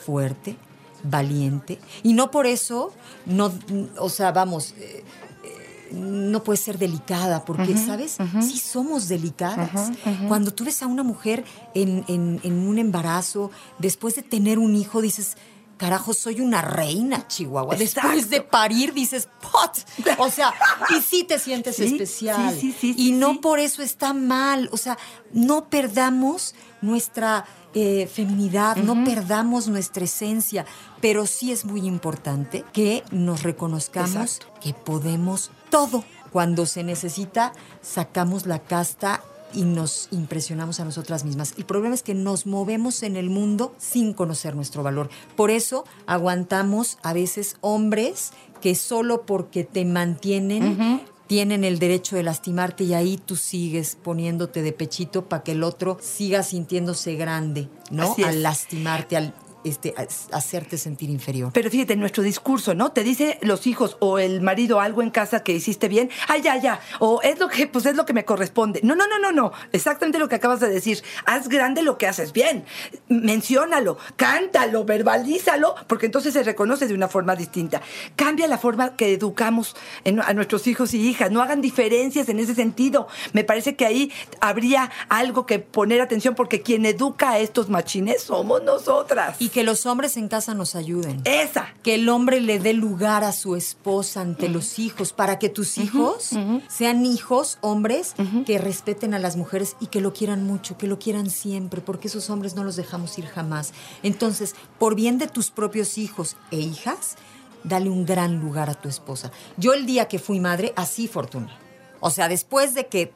fuerte, 0.05 0.57
valiente. 1.03 1.79
Y 2.03 2.13
no 2.13 2.31
por 2.31 2.47
eso, 2.47 2.93
no, 3.27 3.53
o 3.99 4.09
sea, 4.09 4.33
vamos, 4.33 4.75
eh, 4.79 5.05
eh, 5.45 5.95
no 5.95 6.43
puede 6.43 6.57
ser 6.59 6.79
delicada, 6.79 7.45
porque, 7.45 7.77
¿sabes? 7.77 8.19
Sí 8.41 8.59
somos 8.59 9.09
delicadas. 9.09 9.93
Cuando 10.29 10.53
tú 10.53 10.65
ves 10.65 10.83
a 10.83 10.87
una 10.87 11.03
mujer 11.03 11.45
en, 11.75 12.05
en, 12.09 12.69
un 12.69 12.79
embarazo, 12.79 13.51
después 13.79 14.15
de 14.17 14.23
tener 14.23 14.59
un 14.59 14.75
hijo, 14.75 15.01
dices, 15.01 15.37
carajo, 15.77 16.15
soy 16.15 16.41
una 16.41 16.63
reina, 16.63 17.27
Chihuahua. 17.27 17.75
Después 17.75 18.31
de 18.31 18.41
parir 18.41 18.95
dices, 18.95 19.29
pot. 19.41 19.73
O 20.19 20.31
sea, 20.31 20.55
y 20.97 21.01
sí 21.01 21.25
te 21.25 21.39
sientes 21.39 21.81
especial. 21.81 22.57
Sí, 22.59 22.75
sí, 22.79 22.95
y 22.97 23.13
no 23.13 23.41
por 23.41 23.59
eso 23.59 23.83
está 23.83 24.13
mal. 24.13 24.69
O 24.73 24.77
sea, 24.77 24.97
no 25.33 25.69
perdamos 25.69 26.55
nuestra 26.83 27.47
eh, 27.75 28.07
feminidad, 28.07 28.77
no 28.77 29.05
perdamos 29.05 29.69
nuestra 29.69 30.05
esencia, 30.05 30.67
pero 31.01 31.27
sí 31.27 31.53
es 31.53 31.65
muy 31.65 31.87
importante 31.87 32.65
que 32.73 33.03
nos 33.11 33.43
reconozcamos 33.43 34.41
que 34.61 34.75
podemos 34.75 35.51
todo. 35.71 36.05
Cuando 36.31 36.67
se 36.67 36.83
necesita, 36.83 37.53
sacamos 37.81 38.47
la 38.47 38.59
casta 38.59 39.23
y 39.55 39.65
nos 39.65 40.09
impresionamos 40.11 40.81
a 40.81 40.85
nosotras 40.85 41.25
mismas. 41.25 41.55
El 41.57 41.65
problema 41.65 41.95
es 41.95 42.03
que 42.03 42.15
nos 42.15 42.47
movemos 42.47 43.03
en 43.03 43.17
el 43.17 43.31
mundo 43.31 43.75
sin 43.79 44.13
conocer 44.15 44.57
nuestro 44.57 44.83
valor. 44.83 45.11
Por 45.37 45.51
eso 45.51 45.85
aguantamos 46.07 46.99
a 47.03 47.13
veces 47.13 47.57
hombres 47.61 48.33
que 48.61 48.75
solo 48.75 49.23
porque 49.23 49.65
te 49.65 49.85
mantienen 49.85 51.03
tienen 51.33 51.65
el 51.65 51.79
derecho 51.79 52.15
de 52.15 52.23
lastimarte 52.23 52.85
y 52.85 52.93
ahí 52.93 53.17
tú 53.17 53.37
sigues 53.37 53.97
poniéndote 53.97 54.61
de 54.61 54.75
pechito 54.75 55.31
para 55.31 55.43
que 55.43 55.53
el 55.53 55.63
otro 55.63 55.97
siga 55.99 56.43
sintiéndose 56.43 57.15
grande, 57.15 57.71
¿no? 57.91 58.15
Al 58.23 58.43
lastimarte, 58.43 59.17
al 59.17 59.33
este, 59.65 59.95
hacerte 60.33 60.79
sentir 60.79 61.11
inferior. 61.11 61.53
Pero 61.53 61.71
fíjate, 61.71 61.97
nuestro 61.97 62.23
discurso, 62.23 62.75
¿no? 62.75 62.93
Te 62.93 63.05
dice 63.05 63.39
los 63.43 63.67
hijos 63.67 63.97
o 64.01 64.19
el 64.19 64.41
marido 64.41 64.81
algo 64.81 65.03
en 65.03 65.11
casa 65.11 65.43
que 65.43 65.53
hiciste 65.53 65.89
bien, 65.89 66.11
ay, 66.29 66.43
ya, 66.43 66.57
ya, 66.57 66.81
o 66.99 67.21
es 67.23 67.39
lo 67.39 67.49
que, 67.49 67.67
pues 67.67 67.87
es 67.87 67.95
lo 67.95 68.05
que 68.05 68.13
me 68.13 68.25
corresponde. 68.25 68.81
No, 68.83 68.95
no, 68.95 69.07
no, 69.07 69.19
no, 69.19 69.33
no, 69.33 69.53
exactamente 69.73 70.19
lo 70.19 70.29
que 70.29 70.37
acabas 70.37 70.61
de 70.61 70.69
decir. 70.69 71.03
Haz 71.27 71.49
grande 71.49 71.83
lo 71.83 71.99
que 71.99 72.07
haces 72.07 72.33
bien, 72.33 72.65
menciónalo, 73.09 73.99
cántalo, 74.17 74.85
verbalízalo, 74.85 75.75
porque 75.87 76.07
entonces 76.07 76.33
se 76.33 76.43
reconoce 76.43 76.87
de 76.87 76.95
una 76.95 77.09
forma 77.09 77.37
distinta. 77.37 77.83
Cambia 78.17 78.49
la 78.49 78.59
forma 78.59 78.97
que 78.97 79.13
educamos 79.13 79.77
a 80.25 80.35
nuestros 80.35 80.67
hijos 80.67 80.95
y 80.95 81.09
hijas, 81.09 81.31
no 81.31 81.43
hagan 81.43 81.61
diferencias 81.61 82.29
en 82.29 82.39
ese 82.39 82.55
sentido. 82.55 83.07
Me 83.33 83.45
parece 83.45 83.77
que 83.77 83.87
ahí 83.87 84.13
habría 84.41 84.91
algo 85.09 85.47
que 85.47 85.59
poner 85.59 86.01
atención, 86.01 86.35
porque 86.35 86.63
quien 86.63 86.87
educa 86.87 87.31
a 87.31 87.39
estos 87.39 87.69
machines 87.69 88.23
somos 88.23 88.63
nosotras 88.63 89.37
que 89.53 89.63
los 89.63 89.87
hombres 89.87 90.17
en 90.17 90.29
casa 90.29 90.55
nos 90.55 90.75
ayuden. 90.75 91.21
Esa. 91.25 91.69
Que 91.83 91.95
el 91.95 92.09
hombre 92.09 92.41
le 92.41 92.59
dé 92.59 92.73
lugar 92.73 93.23
a 93.23 93.33
su 93.33 93.55
esposa 93.55 94.21
ante 94.21 94.49
los 94.49 94.79
hijos, 94.79 95.13
para 95.13 95.39
que 95.39 95.49
tus 95.49 95.79
hijos 95.79 96.31
sean 96.69 97.07
hijos, 97.07 97.59
hombres, 97.61 98.15
que 98.47 98.59
respeten 98.59 99.15
a 99.15 99.19
las 99.19 99.37
mujeres 99.37 99.77
y 99.79 99.87
que 99.87 100.01
lo 100.01 100.13
quieran 100.13 100.45
mucho, 100.45 100.77
que 100.79 100.87
lo 100.89 100.99
quieran 100.99 101.31
siempre, 101.31 101.81
porque 101.81 102.09
esos 102.09 102.31
hombres 102.31 102.55
no 102.55 102.65
los 102.65 102.77
dejamos 102.77 103.17
ir 103.19 103.27
jamás. 103.27 103.73
Entonces, 104.03 104.57
por 104.79 104.95
bien 104.95 105.19
de 105.19 105.29
tus 105.29 105.51
propios 105.51 105.99
hijos 105.99 106.37
e 106.51 106.59
hijas, 106.59 107.17
dale 107.63 107.91
un 107.91 108.07
gran 108.07 108.41
lugar 108.41 108.71
a 108.71 108.75
tu 108.75 108.89
esposa. 108.89 109.31
Yo 109.57 109.75
el 109.75 109.87
día 109.87 110.09
que 110.09 110.19
fui 110.19 110.41
madre, 110.41 110.73
así 110.77 111.07
fortuna. 111.07 111.59
O 112.01 112.11
sea, 112.11 112.29
después 112.29 112.75
de 112.75 112.87
que 112.89 113.13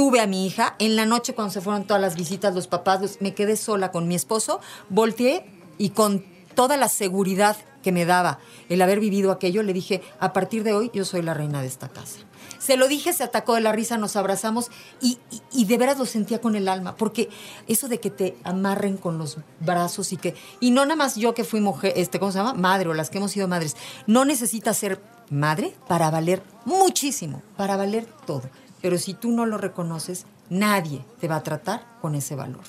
tuve 0.00 0.22
a 0.22 0.26
mi 0.26 0.46
hija. 0.46 0.76
En 0.78 0.96
la 0.96 1.04
noche, 1.04 1.34
cuando 1.34 1.52
se 1.52 1.60
fueron 1.60 1.84
todas 1.84 2.00
las 2.00 2.16
visitas, 2.16 2.54
los 2.54 2.68
papás, 2.68 3.18
me 3.20 3.34
quedé 3.34 3.54
sola 3.54 3.90
con 3.90 4.08
mi 4.08 4.14
esposo, 4.14 4.58
volteé 4.88 5.44
y 5.76 5.90
con 5.90 6.24
toda 6.54 6.78
la 6.78 6.88
seguridad 6.88 7.54
que 7.82 7.92
me 7.92 8.06
daba 8.06 8.38
el 8.70 8.80
haber 8.80 8.98
vivido 8.98 9.30
aquello, 9.30 9.62
le 9.62 9.74
dije, 9.74 10.00
a 10.18 10.32
partir 10.32 10.62
de 10.62 10.72
hoy 10.72 10.90
yo 10.94 11.04
soy 11.04 11.20
la 11.20 11.34
reina 11.34 11.60
de 11.60 11.68
esta 11.68 11.90
casa. 11.90 12.20
Se 12.58 12.78
lo 12.78 12.88
dije, 12.88 13.12
se 13.12 13.24
atacó 13.24 13.56
de 13.56 13.60
la 13.60 13.72
risa, 13.72 13.98
nos 13.98 14.16
abrazamos 14.16 14.70
y, 15.02 15.18
de 15.66 15.76
veras 15.76 15.98
lo 15.98 16.06
sentía 16.06 16.40
con 16.40 16.56
el 16.56 16.68
alma, 16.68 16.96
porque 16.96 17.28
eso 17.66 17.86
de 17.86 18.00
que 18.00 18.08
te 18.08 18.38
amarren 18.42 18.96
con 18.96 19.18
los 19.18 19.36
brazos 19.60 20.14
y 20.14 20.16
que, 20.16 20.34
y 20.60 20.70
no 20.70 20.86
nada 20.86 20.96
más 20.96 21.16
yo 21.16 21.34
que 21.34 21.44
fui 21.44 21.60
mujer, 21.60 21.92
este, 21.96 22.18
¿cómo 22.18 22.32
se 22.32 22.38
llama? 22.38 22.54
Madre 22.54 22.88
o 22.88 22.94
las 22.94 23.10
que 23.10 23.18
hemos 23.18 23.32
sido 23.32 23.48
madres, 23.48 23.76
no 24.06 24.24
necesitas 24.24 24.78
ser 24.78 24.98
madre 25.30 25.74
para 25.88 26.10
valer 26.10 26.42
muchísimo, 26.64 27.42
para 27.56 27.76
valer 27.76 28.06
todo. 28.26 28.42
Pero 28.82 28.98
si 28.98 29.14
tú 29.14 29.30
no 29.30 29.46
lo 29.46 29.58
reconoces, 29.58 30.26
nadie 30.48 31.04
te 31.20 31.28
va 31.28 31.36
a 31.36 31.42
tratar 31.42 31.86
con 32.02 32.14
ese 32.14 32.34
valor. 32.34 32.64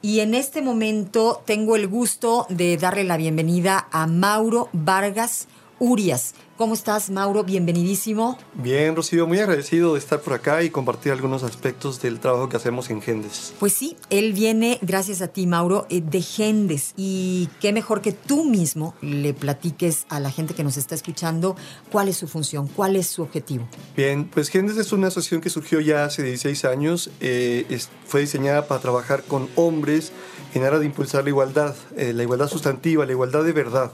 Y 0.00 0.20
en 0.20 0.34
este 0.34 0.62
momento 0.62 1.42
tengo 1.44 1.76
el 1.76 1.86
gusto 1.86 2.46
de 2.48 2.76
darle 2.76 3.04
la 3.04 3.16
bienvenida 3.16 3.86
a 3.92 4.06
Mauro 4.06 4.68
Vargas 4.72 5.46
Urias. 5.82 6.36
¿Cómo 6.56 6.74
estás, 6.74 7.10
Mauro? 7.10 7.42
Bienvenidísimo. 7.42 8.38
Bien, 8.54 8.94
Rocío, 8.94 9.26
muy 9.26 9.40
agradecido 9.40 9.94
de 9.94 9.98
estar 9.98 10.20
por 10.20 10.34
acá 10.34 10.62
y 10.62 10.70
compartir 10.70 11.10
algunos 11.10 11.42
aspectos 11.42 12.00
del 12.00 12.20
trabajo 12.20 12.48
que 12.48 12.56
hacemos 12.56 12.88
en 12.90 13.02
Gendes. 13.02 13.52
Pues 13.58 13.72
sí, 13.72 13.96
él 14.08 14.32
viene, 14.32 14.78
gracias 14.80 15.22
a 15.22 15.26
ti, 15.26 15.44
Mauro, 15.48 15.88
eh, 15.90 16.00
de 16.00 16.22
Gendes. 16.22 16.94
Y 16.96 17.48
qué 17.60 17.72
mejor 17.72 18.00
que 18.00 18.12
tú 18.12 18.44
mismo 18.44 18.94
le 19.00 19.34
platiques 19.34 20.06
a 20.08 20.20
la 20.20 20.30
gente 20.30 20.54
que 20.54 20.62
nos 20.62 20.76
está 20.76 20.94
escuchando 20.94 21.56
cuál 21.90 22.06
es 22.06 22.16
su 22.16 22.28
función, 22.28 22.68
cuál 22.68 22.94
es 22.94 23.08
su 23.08 23.22
objetivo. 23.22 23.66
Bien, 23.96 24.30
pues 24.32 24.50
Gendes 24.50 24.76
es 24.76 24.92
una 24.92 25.08
asociación 25.08 25.40
que 25.40 25.50
surgió 25.50 25.80
ya 25.80 26.04
hace 26.04 26.22
16 26.22 26.64
años. 26.64 27.10
Eh, 27.18 27.66
fue 28.06 28.20
diseñada 28.20 28.68
para 28.68 28.80
trabajar 28.80 29.24
con 29.24 29.48
hombres 29.56 30.12
en 30.54 30.62
aras 30.62 30.78
de 30.78 30.86
impulsar 30.86 31.24
la 31.24 31.30
igualdad, 31.30 31.74
eh, 31.96 32.12
la 32.12 32.22
igualdad 32.22 32.46
sustantiva, 32.46 33.04
la 33.04 33.10
igualdad 33.10 33.42
de 33.42 33.52
verdad. 33.52 33.90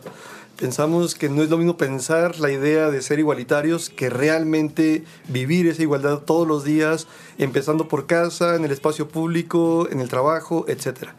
Pensamos 0.59 1.15
que 1.15 1.29
no 1.29 1.45
es 1.45 1.51
lo 1.51 1.57
mismo 1.57 1.77
pensar 1.77 2.41
la 2.41 2.51
idea 2.51 2.91
de 2.91 3.01
ser 3.01 3.21
igualitarios 3.21 3.91
que 3.91 4.11
realmente 4.11 5.05
vivir 5.29 5.69
esa 5.69 5.83
igualdad 5.83 6.19
todos 6.19 6.49
los 6.49 6.65
días, 6.65 7.07
empezando 7.39 7.87
por 7.87 8.07
casa, 8.07 8.57
en 8.57 8.65
el 8.65 8.73
espacio 8.73 9.07
público, 9.07 9.87
en 9.89 10.01
el 10.01 10.09
trabajo, 10.09 10.65
etc. 10.67 11.11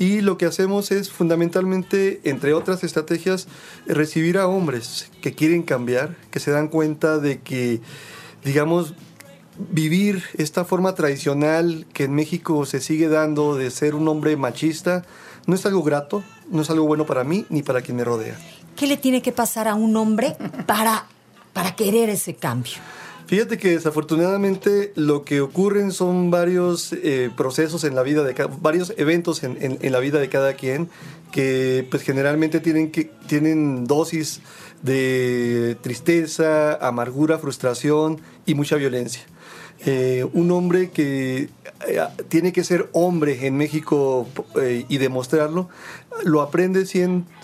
Y 0.00 0.22
lo 0.22 0.36
que 0.36 0.46
hacemos 0.46 0.90
es 0.90 1.08
fundamentalmente, 1.08 2.20
entre 2.24 2.52
otras 2.52 2.82
estrategias, 2.82 3.46
recibir 3.86 4.38
a 4.38 4.48
hombres 4.48 5.08
que 5.22 5.34
quieren 5.36 5.62
cambiar, 5.62 6.16
que 6.32 6.40
se 6.40 6.50
dan 6.50 6.66
cuenta 6.66 7.18
de 7.18 7.38
que, 7.38 7.80
digamos, 8.42 8.94
vivir 9.70 10.24
esta 10.36 10.64
forma 10.64 10.96
tradicional 10.96 11.86
que 11.92 12.04
en 12.04 12.14
México 12.16 12.66
se 12.66 12.80
sigue 12.80 13.06
dando 13.06 13.54
de 13.54 13.70
ser 13.70 13.94
un 13.94 14.08
hombre 14.08 14.36
machista, 14.36 15.04
no 15.46 15.54
es 15.54 15.64
algo 15.64 15.84
grato, 15.84 16.24
no 16.50 16.62
es 16.62 16.70
algo 16.70 16.86
bueno 16.86 17.06
para 17.06 17.22
mí 17.22 17.46
ni 17.50 17.62
para 17.62 17.82
quien 17.82 17.96
me 17.96 18.04
rodea. 18.04 18.36
¿Qué 18.80 18.86
le 18.86 18.96
tiene 18.96 19.20
que 19.20 19.30
pasar 19.30 19.68
a 19.68 19.74
un 19.74 19.94
hombre 19.94 20.38
para, 20.66 21.04
para 21.52 21.76
querer 21.76 22.08
ese 22.08 22.32
cambio? 22.32 22.72
Fíjate 23.26 23.58
que 23.58 23.72
desafortunadamente 23.72 24.94
lo 24.96 25.22
que 25.22 25.42
ocurren 25.42 25.92
son 25.92 26.30
varios 26.30 26.94
eh, 26.94 27.30
procesos 27.36 27.84
en 27.84 27.94
la 27.94 28.02
vida 28.02 28.24
de 28.24 28.34
varios 28.62 28.94
eventos 28.96 29.42
en, 29.42 29.58
en, 29.60 29.92
la 29.92 29.98
vida 29.98 30.18
de 30.18 30.30
cada 30.30 30.54
quien 30.54 30.88
que 31.30 31.86
pues 31.90 32.02
generalmente 32.02 32.58
tienen, 32.58 32.90
que, 32.90 33.10
tienen 33.26 33.84
dosis 33.84 34.40
de 34.80 35.76
tristeza, 35.82 36.74
amargura, 36.76 37.38
frustración 37.38 38.22
y 38.46 38.54
mucha 38.54 38.76
violencia. 38.76 39.20
Eh, 39.84 40.26
un 40.32 40.50
hombre 40.52 40.88
que 40.88 41.50
eh, 41.86 42.00
tiene 42.28 42.54
que 42.54 42.64
ser 42.64 42.88
hombre 42.94 43.46
en 43.46 43.58
México 43.58 44.26
y 44.88 44.96
demostrarlo, 44.96 45.68
lo 46.24 46.40
aprende 46.40 46.86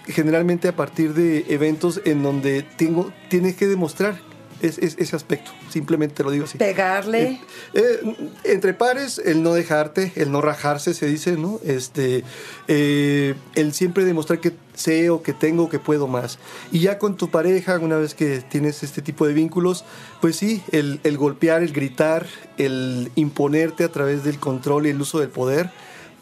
generalmente 0.06 0.68
a 0.68 0.76
partir 0.76 1.14
de 1.14 1.44
eventos 1.48 2.00
en 2.04 2.22
donde 2.22 2.62
tengo, 2.62 3.12
tienes 3.28 3.56
que 3.56 3.66
demostrar 3.66 4.16
es, 4.62 4.78
ese 4.78 5.16
aspecto, 5.16 5.50
simplemente 5.68 6.22
lo 6.22 6.30
digo 6.30 6.44
así. 6.44 6.58
Pegarle. 6.58 7.22
Eh, 7.22 7.40
eh, 7.74 8.30
entre 8.44 8.74
pares, 8.74 9.20
el 9.24 9.42
no 9.42 9.52
dejarte, 9.52 10.12
el 10.16 10.32
no 10.32 10.40
rajarse, 10.40 10.94
se 10.94 11.06
dice, 11.06 11.36
¿no? 11.36 11.60
Este, 11.64 12.24
eh, 12.68 13.34
el 13.54 13.74
siempre 13.74 14.04
demostrar 14.04 14.40
que 14.40 14.52
sé 14.74 15.10
o 15.10 15.22
que 15.22 15.32
tengo 15.32 15.64
o 15.64 15.68
que 15.68 15.78
puedo 15.78 16.08
más. 16.08 16.38
Y 16.72 16.80
ya 16.80 16.98
con 16.98 17.16
tu 17.16 17.30
pareja, 17.30 17.78
una 17.78 17.96
vez 17.96 18.14
que 18.14 18.40
tienes 18.40 18.82
este 18.82 19.02
tipo 19.02 19.26
de 19.26 19.34
vínculos, 19.34 19.84
pues 20.20 20.36
sí, 20.36 20.62
el, 20.72 21.00
el 21.04 21.18
golpear, 21.18 21.62
el 21.62 21.72
gritar, 21.72 22.26
el 22.56 23.10
imponerte 23.14 23.84
a 23.84 23.92
través 23.92 24.24
del 24.24 24.38
control 24.38 24.86
y 24.86 24.90
el 24.90 25.00
uso 25.00 25.18
del 25.18 25.28
poder 25.28 25.70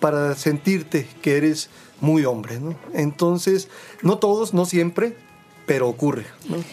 para 0.01 0.35
sentirte 0.35 1.07
que 1.23 1.37
eres 1.37 1.71
muy 2.05 2.25
hombre, 2.25 2.61
¿no? 2.61 2.75
Entonces, 2.93 3.69
no 4.03 4.19
todos, 4.19 4.55
no 4.55 4.67
siempre, 4.67 5.17
pero 5.67 5.89
ocurre. 5.89 6.27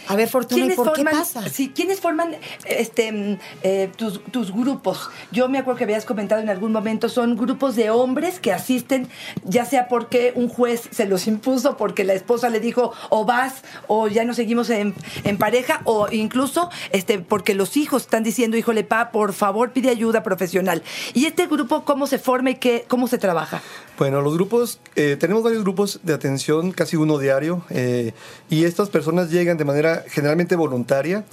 A 0.08 0.16
ver, 0.16 0.28
Fortuna, 0.28 0.66
¿y 0.66 0.72
por 0.72 0.92
qué 0.92 1.04
forman, 1.04 1.14
pasa? 1.14 1.48
Sí, 1.50 1.72
¿quiénes 1.74 2.00
forman 2.00 2.36
este, 2.66 3.12
mm, 3.12 3.38
eh, 3.64 3.92
tus, 3.96 4.24
tus 4.26 4.52
grupos? 4.52 5.10
Yo 5.32 5.48
me 5.48 5.58
acuerdo 5.58 5.78
que 5.78 5.84
habías 5.86 6.06
comentado 6.06 6.42
en 6.42 6.50
algún 6.50 6.72
momento, 6.72 7.08
son 7.08 7.38
grupos 7.38 7.76
de 7.76 7.90
hombres 7.90 8.40
que 8.40 8.52
asisten, 8.52 9.08
ya 9.46 9.66
sea 9.66 9.88
porque 9.88 10.34
un 10.36 10.50
juez 10.50 10.90
se 10.92 11.06
los 11.06 11.28
impuso, 11.28 11.78
porque 11.78 12.04
la 12.04 12.14
esposa 12.14 12.50
le 12.50 12.60
dijo, 12.60 12.92
o 13.10 13.26
vas, 13.26 13.64
o 13.88 14.08
ya 14.08 14.26
no 14.26 14.34
seguimos 14.34 14.70
en, 14.70 14.94
en 15.24 15.38
pareja, 15.38 15.82
o 15.86 16.12
incluso 16.12 16.70
este, 16.92 17.20
porque 17.20 17.56
los 17.56 17.78
hijos 17.78 18.04
están 18.04 18.24
diciendo, 18.24 18.58
híjole, 18.58 18.84
pa, 18.84 19.12
por 19.12 19.34
favor, 19.34 19.72
pide 19.72 19.90
ayuda 19.90 20.24
profesional. 20.24 20.84
¿Y 21.14 21.26
este 21.26 21.48
grupo 21.48 21.86
cómo 21.86 22.08
se 22.08 22.20
forma 22.20 22.52
y 22.52 22.56
qué, 22.56 22.86
cómo 22.88 23.08
se 23.08 23.18
trabaja? 23.18 23.62
Bueno, 24.02 24.22
los 24.22 24.34
grupos, 24.34 24.80
eh, 24.96 25.16
tenemos 25.20 25.44
varios 25.44 25.62
grupos 25.62 26.00
de 26.02 26.16
atención, 26.16 26.72
casi 26.72 26.98
uno 26.98 27.20
diario, 27.20 27.64
eh, 27.70 28.14
y 28.50 28.64
estas 28.64 28.90
personas 28.90 29.30
llegan 29.30 29.58
de 29.58 29.64
manera 29.64 30.04
generalmente 30.08 30.56
voluntaria. 30.56 31.24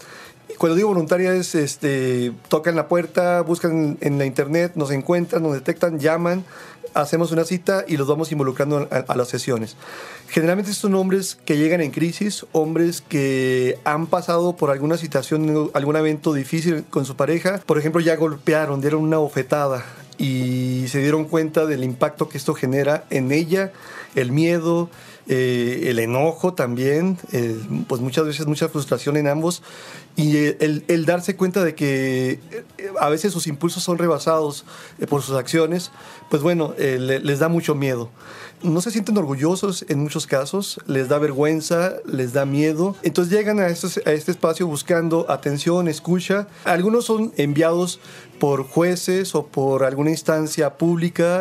Cuando 0.58 0.76
digo 0.76 0.88
voluntaria 0.88 1.32
es, 1.32 1.54
este, 1.54 2.30
tocan 2.48 2.76
la 2.76 2.86
puerta, 2.86 3.40
buscan 3.40 3.96
en 4.02 4.18
la 4.18 4.26
internet, 4.26 4.72
nos 4.74 4.90
encuentran, 4.90 5.42
nos 5.42 5.54
detectan, 5.54 5.98
llaman, 5.98 6.44
hacemos 6.92 7.32
una 7.32 7.44
cita 7.44 7.86
y 7.88 7.96
los 7.96 8.06
vamos 8.06 8.32
involucrando 8.32 8.86
a, 8.90 8.96
a 8.96 9.16
las 9.16 9.28
sesiones. 9.28 9.74
Generalmente 10.28 10.74
son 10.74 10.94
hombres 10.94 11.38
que 11.46 11.56
llegan 11.56 11.80
en 11.80 11.90
crisis, 11.90 12.44
hombres 12.52 13.00
que 13.00 13.78
han 13.84 14.08
pasado 14.08 14.56
por 14.58 14.70
alguna 14.70 14.98
situación, 14.98 15.70
algún 15.72 15.96
evento 15.96 16.34
difícil 16.34 16.84
con 16.90 17.06
su 17.06 17.16
pareja. 17.16 17.62
Por 17.64 17.78
ejemplo, 17.78 18.02
ya 18.02 18.14
golpearon, 18.16 18.82
dieron 18.82 19.04
una 19.04 19.16
bofetada 19.16 19.86
y 20.18 20.86
se 20.88 21.00
dieron 21.00 21.24
cuenta 21.24 21.64
del 21.64 21.84
impacto 21.84 22.28
que 22.28 22.36
esto 22.38 22.54
genera 22.54 23.04
en 23.10 23.32
ella, 23.32 23.72
el 24.14 24.32
miedo, 24.32 24.90
eh, 25.28 25.84
el 25.86 25.98
enojo 25.98 26.54
también, 26.54 27.18
pues 27.86 28.00
muchas 28.00 28.26
veces 28.26 28.46
mucha 28.46 28.68
frustración 28.68 29.16
en 29.16 29.28
ambos. 29.28 29.62
Y 30.18 30.36
el, 30.36 30.84
el 30.88 31.06
darse 31.06 31.36
cuenta 31.36 31.62
de 31.62 31.76
que 31.76 32.40
eh, 32.50 32.90
a 32.98 33.08
veces 33.08 33.32
sus 33.32 33.46
impulsos 33.46 33.84
son 33.84 33.98
rebasados 33.98 34.64
eh, 34.98 35.06
por 35.06 35.22
sus 35.22 35.36
acciones, 35.36 35.92
pues 36.30 36.42
bueno, 36.42 36.74
eh, 36.78 36.98
le- 37.00 37.20
les 37.20 37.38
da 37.38 37.48
mucho 37.48 37.74
miedo. 37.74 38.10
No 38.62 38.80
se 38.80 38.90
sienten 38.90 39.16
orgullosos 39.16 39.84
en 39.88 40.00
muchos 40.00 40.26
casos, 40.26 40.80
les 40.88 41.08
da 41.08 41.18
vergüenza, 41.18 41.92
les 42.04 42.32
da 42.32 42.44
miedo. 42.44 42.96
Entonces 43.04 43.32
llegan 43.32 43.60
a, 43.60 43.68
estos- 43.68 44.00
a 44.04 44.12
este 44.12 44.32
espacio 44.32 44.66
buscando 44.66 45.26
atención, 45.30 45.86
escucha. 45.86 46.48
Algunos 46.64 47.04
son 47.04 47.32
enviados 47.36 48.00
por 48.40 48.64
jueces 48.64 49.34
o 49.34 49.46
por 49.46 49.82
alguna 49.84 50.10
instancia 50.10 50.74
pública, 50.76 51.40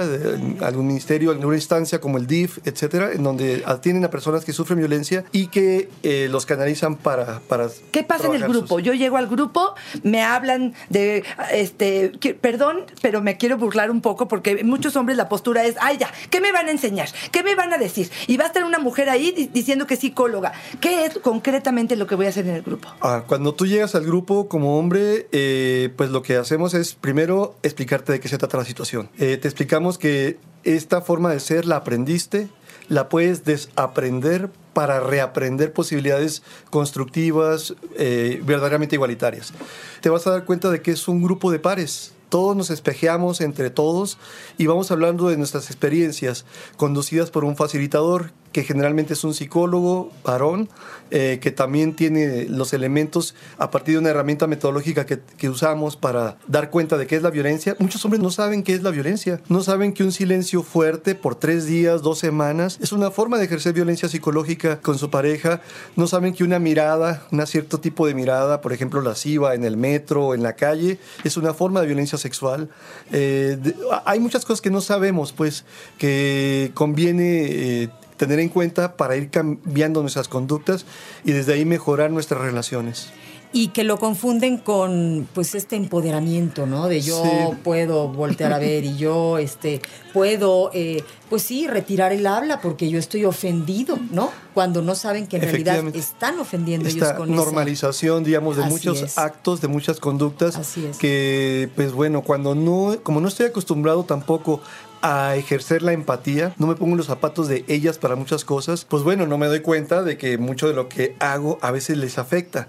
algún 0.61 0.87
ministerio, 0.87 1.29
alguna 1.31 1.55
instancia 1.55 1.99
como 2.01 2.17
el 2.17 2.25
DIF, 2.25 2.57
etcétera, 2.65 3.11
en 3.11 3.21
donde 3.23 3.61
atienden 3.67 4.03
a 4.05 4.09
personas 4.09 4.43
que 4.45 4.51
sufren 4.53 4.79
violencia 4.79 5.23
y 5.31 5.47
que 5.47 5.89
eh, 6.03 6.27
los 6.31 6.45
canalizan 6.47 6.95
para, 6.95 7.39
para 7.47 7.67
¿Qué 7.91 8.03
pasa 8.03 8.27
en 8.27 8.33
el 8.35 8.41
sus- 8.43 8.49
grupo? 8.57 8.79
Yo 8.79 8.93
llego 8.93 9.17
al 9.17 9.27
grupo, 9.27 9.75
me 10.03 10.23
hablan 10.23 10.73
de, 10.89 11.23
este, 11.51 12.13
perdón, 12.41 12.77
pero 13.01 13.21
me 13.21 13.37
quiero 13.37 13.57
burlar 13.57 13.91
un 13.91 14.01
poco 14.01 14.27
porque 14.27 14.63
muchos 14.77 14.95
hombres 14.95 15.17
la 15.17 15.27
postura 15.27 15.65
es, 15.65 15.75
ay 15.81 15.97
ya, 15.97 16.11
¿qué 16.29 16.39
me 16.39 16.51
van 16.51 16.67
a 16.67 16.71
enseñar? 16.71 17.09
¿Qué 17.31 17.41
me 17.43 17.55
van 17.55 17.73
a 17.73 17.77
decir? 17.77 18.09
Y 18.27 18.37
va 18.37 18.43
a 18.43 18.47
estar 18.47 18.63
una 18.63 18.77
mujer 18.79 19.09
ahí 19.09 19.31
di- 19.31 19.47
diciendo 19.47 19.87
que 19.87 19.95
es 19.95 19.99
psicóloga. 19.99 20.53
¿Qué 20.79 21.05
es 21.05 21.17
concretamente 21.17 21.95
lo 21.95 22.05
que 22.05 22.15
voy 22.15 22.27
a 22.27 22.29
hacer 22.29 22.47
en 22.47 22.55
el 22.55 22.61
grupo? 22.61 22.87
Ah, 23.01 23.23
cuando 23.27 23.53
tú 23.55 23.65
llegas 23.65 23.95
al 23.95 24.05
grupo 24.05 24.47
como 24.47 24.77
hombre, 24.77 25.27
eh, 25.31 25.89
pues 25.97 26.11
lo 26.11 26.21
que 26.21 26.37
hacemos 26.37 26.73
es 26.75 26.93
primero 26.93 27.55
explicarte 27.63 28.11
de 28.13 28.19
qué 28.19 28.27
se 28.27 28.37
trata 28.37 28.57
la 28.57 28.65
situación. 28.65 29.09
Eh, 29.17 29.37
te 29.37 29.47
explicamos 29.47 29.97
que 29.97 30.37
esta 30.63 31.01
forma 31.01 31.31
de 31.31 31.39
ser 31.39 31.65
la 31.65 31.77
aprendiste, 31.77 32.49
la 32.87 33.09
puedes 33.09 33.43
desaprender 33.45 34.49
para 34.73 34.99
reaprender 34.99 35.73
posibilidades 35.73 36.43
constructivas, 36.69 37.73
eh, 37.97 38.41
verdaderamente 38.45 38.95
igualitarias. 38.95 39.53
Te 40.01 40.09
vas 40.09 40.25
a 40.27 40.31
dar 40.31 40.45
cuenta 40.45 40.69
de 40.69 40.81
que 40.81 40.91
es 40.91 41.07
un 41.07 41.21
grupo 41.23 41.51
de 41.51 41.59
pares. 41.59 42.13
Todos 42.29 42.55
nos 42.55 42.69
espejeamos 42.69 43.41
entre 43.41 43.69
todos 43.69 44.17
y 44.57 44.67
vamos 44.67 44.91
hablando 44.91 45.29
de 45.29 45.37
nuestras 45.37 45.67
experiencias 45.67 46.45
conducidas 46.75 47.31
por 47.31 47.45
un 47.45 47.55
facilitador 47.55 48.31
que 48.57 48.63
generalmente 48.63 49.13
es 49.13 49.23
un 49.23 49.35
psicólogo 49.35 50.11
varón 50.23 50.67
eh, 51.11 51.37
que 51.39 51.51
también 51.51 51.95
tiene 51.95 52.45
los 52.49 52.73
elementos 52.73 53.35
a 53.59 53.69
partir 53.69 53.93
de 53.93 53.99
una 53.99 54.09
herramienta 54.09 54.47
metodológica 54.47 55.05
que, 55.05 55.47
usamos 55.47 55.95
para 55.95 56.39
dar 56.47 56.71
cuenta 56.71 56.97
de 56.97 57.05
qué 57.05 57.17
es 57.17 57.21
la 57.21 57.29
violencia. 57.29 57.75
Muchos 57.77 58.03
hombres 58.03 58.19
no 58.19 58.31
saben 58.31 58.63
qué 58.63 58.73
es 58.73 58.81
la 58.81 58.89
violencia, 58.89 59.41
no 59.47 59.61
saben 59.61 59.93
que 59.93 60.03
un 60.03 60.11
silencio 60.11 60.63
fuerte 60.63 61.13
por 61.13 61.35
tres 61.35 61.67
días, 61.67 62.01
dos 62.01 62.17
semanas, 62.17 62.79
es 62.81 62.91
una 62.93 63.11
forma 63.11 63.37
de 63.37 63.45
ejercer 63.45 63.73
violencia 63.73 64.09
psicológica 64.09 64.81
con 64.81 64.97
su 64.97 65.11
pareja, 65.11 65.61
no 65.95 66.07
saben 66.07 66.33
que 66.33 66.43
una 66.43 66.57
mirada, 66.57 67.27
un 67.31 67.45
cierto 67.45 67.79
tipo 67.79 68.07
de 68.07 68.15
mirada, 68.15 68.59
por 68.61 68.73
ejemplo 68.73 69.01
lasciva 69.01 69.53
en 69.53 69.65
el 69.65 69.77
metro 69.77 70.33
en 70.33 70.41
la 70.41 70.53
calle, 70.53 70.97
es 71.23 71.37
una 71.37 71.53
forma 71.53 71.79
de 71.81 71.85
violencia 71.85 72.17
sexual. 72.17 72.69
Eh, 73.11 73.55
de- 73.61 73.75
hay 74.03 74.19
muchas 74.19 74.45
cosas 74.45 74.61
que 74.61 74.71
no 74.71 74.81
sabemos, 74.81 75.31
pues, 75.31 75.63
que 75.99 76.71
conviene... 76.73 77.45
eh, 77.83 77.89
tener 78.17 78.39
en 78.39 78.49
cuenta 78.49 78.97
para 78.97 79.15
ir 79.15 79.29
cambiando 79.29 80.01
nuestras 80.01 80.27
conductas 80.27 80.85
y 81.23 81.31
desde 81.31 81.53
ahí 81.53 81.65
mejorar 81.65 82.11
nuestras 82.11 82.41
relaciones. 82.41 83.09
Y 83.53 83.69
que 83.69 83.85
lo 83.85 83.97
confunden 83.97 84.57
con 84.57 85.25
pues 85.33 85.55
este 85.55 85.77
empoderamiento, 85.77 86.65
¿no? 86.65 86.87
De 86.89 86.99
yo 86.99 87.23
Sí. 87.23 87.57
puedo 87.63 88.09
voltear 88.09 88.51
a 88.51 88.59
ver 88.59 88.83
y 88.83 88.97
yo 88.97 89.37
este 89.37 89.81
puedo 90.13 90.69
eh, 90.73 91.01
pues 91.29 91.43
sí 91.43 91.65
retirar 91.65 92.11
el 92.11 92.27
habla 92.27 92.59
porque 92.59 92.89
yo 92.89 92.99
estoy 92.99 93.23
ofendido, 93.23 93.97
¿no? 94.11 94.31
Cuando 94.53 94.81
no 94.81 94.95
saben 94.95 95.27
que 95.27 95.37
en 95.37 95.43
realidad 95.43 95.81
están 95.95 96.37
ofendiendo 96.39 96.89
ellos 96.89 97.01
Esta 97.03 97.15
con 97.15 97.29
ese- 97.29 97.37
normalización, 97.37 98.25
digamos, 98.25 98.57
de 98.57 98.63
Así 98.63 98.73
muchos 98.73 99.01
es. 99.01 99.17
actos, 99.17 99.61
de 99.61 99.69
muchas 99.69 100.01
conductas 100.01 100.57
Así 100.57 100.85
es. 100.85 100.97
que, 100.97 101.69
pues 101.75 101.93
bueno, 101.93 102.23
cuando 102.23 102.53
no, 102.53 102.97
como 103.01 103.21
no 103.21 103.29
estoy 103.29 103.45
acostumbrado 103.45 104.03
tampoco 104.03 104.59
a 105.01 105.35
ejercer 105.35 105.81
la 105.81 105.93
empatía, 105.93 106.53
no 106.57 106.67
me 106.67 106.75
pongo 106.75 106.91
en 106.91 106.97
los 106.97 107.07
zapatos 107.07 107.47
de 107.47 107.65
ellas 107.67 107.97
para 107.97 108.15
muchas 108.15 108.45
cosas, 108.45 108.85
pues 108.85 109.03
bueno, 109.03 109.27
no 109.27 109.37
me 109.37 109.47
doy 109.47 109.61
cuenta 109.61 110.03
de 110.03 110.17
que 110.17 110.37
mucho 110.37 110.67
de 110.67 110.73
lo 110.73 110.89
que 110.89 111.15
hago 111.19 111.57
a 111.61 111.71
veces 111.71 111.97
les 111.97 112.17
afecta 112.17 112.67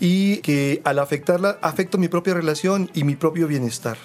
y 0.00 0.38
que 0.38 0.80
al 0.84 0.98
afectarla 0.98 1.58
afecto 1.62 1.98
mi 1.98 2.08
propia 2.08 2.34
relación 2.34 2.90
y 2.94 3.04
mi 3.04 3.16
propio 3.16 3.46
bienestar. 3.46 3.96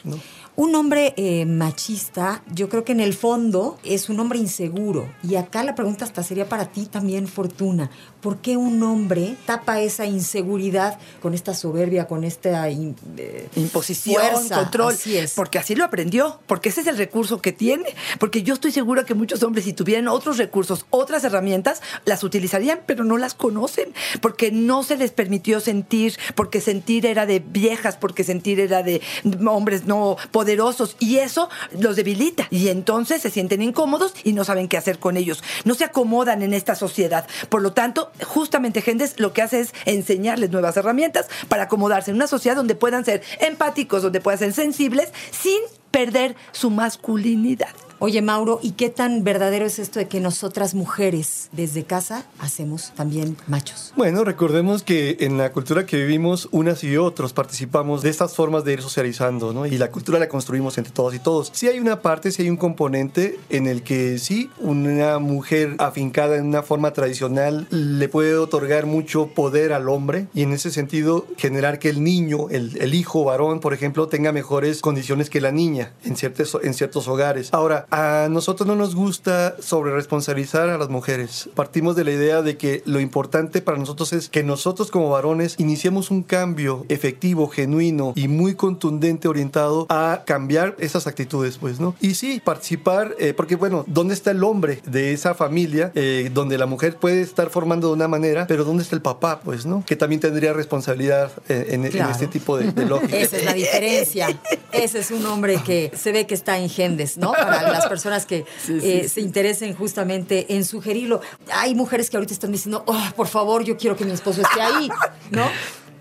Un 0.58 0.76
hombre 0.76 1.14
eh, 1.16 1.46
machista, 1.46 2.44
yo 2.54 2.68
creo 2.68 2.84
que 2.84 2.92
en 2.92 3.00
el 3.00 3.14
fondo 3.14 3.80
es 3.86 4.10
un 4.10 4.20
hombre 4.20 4.38
inseguro. 4.38 5.08
Y 5.24 5.36
acá 5.36 5.64
la 5.64 5.76
pregunta 5.76 6.04
hasta 6.04 6.24
sería 6.24 6.50
para 6.50 6.66
ti 6.66 6.88
también, 6.88 7.30
Fortuna. 7.30 7.90
¿Por 8.22 8.38
qué 8.38 8.56
un 8.58 8.82
hombre 8.84 9.36
tapa 9.46 9.82
esa 9.82 10.06
inseguridad 10.06 11.00
con 11.22 11.34
esta 11.34 11.54
soberbia, 11.54 12.08
con 12.08 12.24
esta 12.24 12.70
in- 12.70 12.96
eh, 13.18 13.50
Imposición, 13.56 14.22
fuerza? 14.22 14.56
control. 14.56 14.94
Así 14.94 15.18
es. 15.18 15.34
Porque 15.34 15.58
así 15.60 15.76
lo 15.76 15.84
aprendió, 15.84 16.40
porque 16.48 16.70
ese 16.70 16.82
es 16.82 16.88
el 16.88 16.98
recurso 16.98 17.42
que 17.42 17.52
tiene. 17.52 17.86
Porque 18.20 18.44
yo 18.44 18.54
estoy 18.54 18.72
segura 18.72 19.04
que 19.06 19.14
muchos 19.16 19.42
hombres, 19.44 19.66
si 19.66 19.74
tuvieran 19.74 20.08
otros 20.08 20.38
recursos, 20.38 20.86
otras 20.92 21.24
herramientas, 21.24 21.82
las 22.06 22.24
utilizarían, 22.24 22.82
pero 22.86 23.04
no 23.04 23.18
las 23.18 23.34
conocen. 23.34 23.94
Porque 24.22 24.52
no 24.52 24.84
se 24.84 24.98
les 24.98 25.12
permitió 25.12 25.60
sentir, 25.60 26.18
porque 26.36 26.62
sentir 26.62 27.06
era 27.06 27.26
de 27.26 27.40
viejas, 27.40 27.96
porque 27.98 28.24
sentir 28.24 28.60
era 28.60 28.84
de 28.84 29.02
hombres 29.48 29.86
no 29.86 30.16
poderosos. 30.32 30.96
Y 31.00 31.18
eso 31.18 31.50
los 31.80 31.96
debilita. 31.96 32.48
Y 32.52 32.68
entonces 32.68 33.22
se 33.22 33.32
sienten 33.32 33.62
incómodos 33.62 34.14
y 34.24 34.34
no 34.34 34.44
saben 34.44 34.68
qué 34.68 34.78
hacer 34.78 35.00
con 35.00 35.18
ellos. 35.18 35.44
No 35.66 35.74
se 35.74 35.86
acomodan 35.86 36.44
en 36.44 36.54
esta 36.54 36.76
sociedad. 36.76 37.26
Por 37.50 37.62
lo 37.62 37.74
tanto, 37.74 38.11
justamente 38.26 38.82
Gendes 38.82 39.20
lo 39.20 39.34
que 39.34 39.42
hace 39.42 39.62
es 39.62 39.74
enseñarles 39.86 40.52
nuevas 40.52 40.78
herramientas 40.78 41.28
para 41.48 41.64
acomodarse 41.64 42.12
en 42.12 42.18
una 42.18 42.28
sociedad 42.28 42.56
donde 42.56 42.76
puedan 42.76 43.06
ser 43.06 43.22
empáticos, 43.40 44.04
donde 44.04 44.22
puedan 44.22 44.40
ser 44.40 44.54
sensibles, 44.54 45.10
sin 45.32 45.60
perder 45.92 46.36
su 46.52 46.70
masculinidad. 46.70 47.70
Oye, 48.04 48.24
Mauro, 48.24 48.60
¿y 48.64 48.72
qué 48.72 48.90
tan 48.90 49.24
verdadero 49.24 49.68
es 49.68 49.78
esto 49.78 50.00
de 50.00 50.08
que 50.08 50.20
nosotras 50.20 50.74
mujeres 50.74 51.50
desde 51.52 51.84
casa 51.84 52.26
hacemos 52.40 52.92
también 52.96 53.38
machos? 53.46 53.94
Bueno, 53.96 54.24
recordemos 54.24 54.82
que 54.82 55.18
en 55.20 55.38
la 55.38 55.52
cultura 55.52 55.86
que 55.86 55.98
vivimos, 55.98 56.50
unas 56.52 56.84
y 56.84 56.98
otros 56.98 57.32
participamos 57.32 58.02
de 58.02 58.10
estas 58.10 58.34
formas 58.34 58.64
de 58.64 58.74
ir 58.74 58.82
socializando, 58.82 59.54
¿no? 59.54 59.68
Y 59.68 59.78
la 59.78 59.92
cultura 59.92 60.18
la 60.18 60.30
construimos 60.30 60.80
entre 60.80 60.92
todas 60.92 61.14
y 61.14 61.20
todos. 61.20 61.52
Sí 61.54 61.68
hay 61.68 61.80
una 61.80 62.02
parte, 62.02 62.32
sí 62.32 62.42
hay 62.42 62.50
un 62.50 62.58
componente 62.58 63.38
en 63.52 63.68
el 63.68 63.84
que 63.84 64.18
sí, 64.18 64.50
una 64.58 65.20
mujer 65.20 65.76
afincada 65.78 66.38
en 66.38 66.48
una 66.48 66.64
forma 66.64 66.94
tradicional 66.94 67.68
le 67.70 68.10
puede 68.10 68.36
otorgar 68.36 68.88
mucho 68.88 69.28
poder 69.28 69.74
al 69.74 69.88
hombre 69.90 70.26
y 70.34 70.42
en 70.42 70.54
ese 70.54 70.72
sentido 70.72 71.28
generar 71.38 71.78
que 71.78 71.90
el 71.90 72.04
niño, 72.04 72.50
el, 72.50 72.96
hijo 72.96 73.26
varón, 73.26 73.60
por 73.60 73.76
ejemplo, 73.76 74.08
tenga 74.08 74.32
mejores 74.32 74.82
condiciones 74.82 75.30
que 75.30 75.40
la 75.40 75.52
niña 75.52 75.94
en 76.04 76.16
ciertos, 76.16 76.58
en 76.64 76.74
ciertos 76.74 77.08
hogares. 77.08 77.50
Ahora, 77.52 77.86
A 77.92 78.30
nosotros 78.30 78.66
no 78.66 78.78
nos 78.78 78.96
gusta 78.96 79.56
sobre 79.60 79.92
responsabilizar 79.92 80.70
a 80.70 80.78
las 80.78 80.88
mujeres. 80.88 81.50
Partimos 81.56 81.98
de 81.98 82.06
la 82.06 82.12
idea 82.12 82.42
de 82.42 82.56
que 82.56 82.82
lo 82.86 83.02
importante 83.02 83.62
para 83.62 83.78
nosotros 83.78 84.14
es 84.14 84.30
que 84.30 84.44
nosotros 84.44 84.92
como 84.92 85.10
varones 85.10 85.56
iniciemos 85.58 86.10
un 86.10 86.24
cambio 86.24 86.86
efectivo, 86.88 87.50
genuino 87.50 88.14
y 88.16 88.30
muy 88.30 88.56
contundente 88.56 89.28
orientado 89.28 89.88
a 89.90 90.24
cambiar 90.26 90.76
esas 90.80 91.06
actitudes, 91.06 91.58
pues, 91.58 91.82
¿no? 91.82 91.94
Y 92.00 92.14
sí, 92.14 92.42
participar, 92.44 93.14
eh, 93.20 93.34
porque 93.34 93.58
bueno, 93.58 93.84
¿dónde 93.88 94.14
está 94.14 94.32
el 94.32 94.42
hombre 94.46 94.82
de 94.86 95.12
esa 95.12 95.34
familia 95.34 95.92
eh, 95.94 96.30
donde 96.34 96.58
la 96.58 96.68
mujer 96.68 96.96
puede 96.96 97.22
estar 97.22 97.50
formando 97.50 97.88
de 97.88 97.94
una 97.94 98.08
manera, 98.08 98.48
pero 98.48 98.64
¿dónde 98.64 98.84
está 98.84 98.96
el 98.96 99.02
papá, 99.02 99.42
pues, 99.42 99.66
¿no? 99.66 99.84
Que 99.86 99.98
también 99.98 100.22
tendría 100.22 100.54
responsabilidad 100.54 101.30
eh, 101.50 101.68
en, 101.72 101.86
en 101.86 102.10
este 102.10 102.28
tipo 102.28 102.58
de, 102.58 102.72
de 102.72 102.86
lógica. 102.88 103.18
Esa 103.18 103.36
es 103.36 103.44
la 103.44 103.54
diferencia. 103.54 104.40
Ese 104.72 105.00
es 105.00 105.12
un 105.12 105.26
hombre 105.26 105.62
que 105.66 105.92
se 105.94 106.14
ve 106.14 106.26
que 106.26 106.34
está 106.34 106.58
en 106.58 106.70
Gendes, 106.70 107.18
¿no? 107.18 107.34
Para 107.34 107.62
las 107.64 107.81
personas 107.88 108.26
que 108.26 108.46
eh, 108.70 109.08
se 109.10 109.22
interesen 109.22 109.74
justamente 109.76 110.56
en 110.56 110.66
sugerirlo. 110.66 111.22
Hay 111.54 111.76
mujeres 111.76 112.10
que 112.10 112.18
ahorita 112.18 112.34
están 112.34 112.52
diciendo, 112.52 112.84
oh, 112.88 113.04
por 113.16 113.28
favor, 113.28 113.64
yo 113.64 113.78
quiero 113.78 113.96
que 113.96 114.06
mi 114.06 114.12
esposo 114.12 114.42
esté 114.42 114.62
ahí, 114.62 114.90
¿no? 115.32 115.46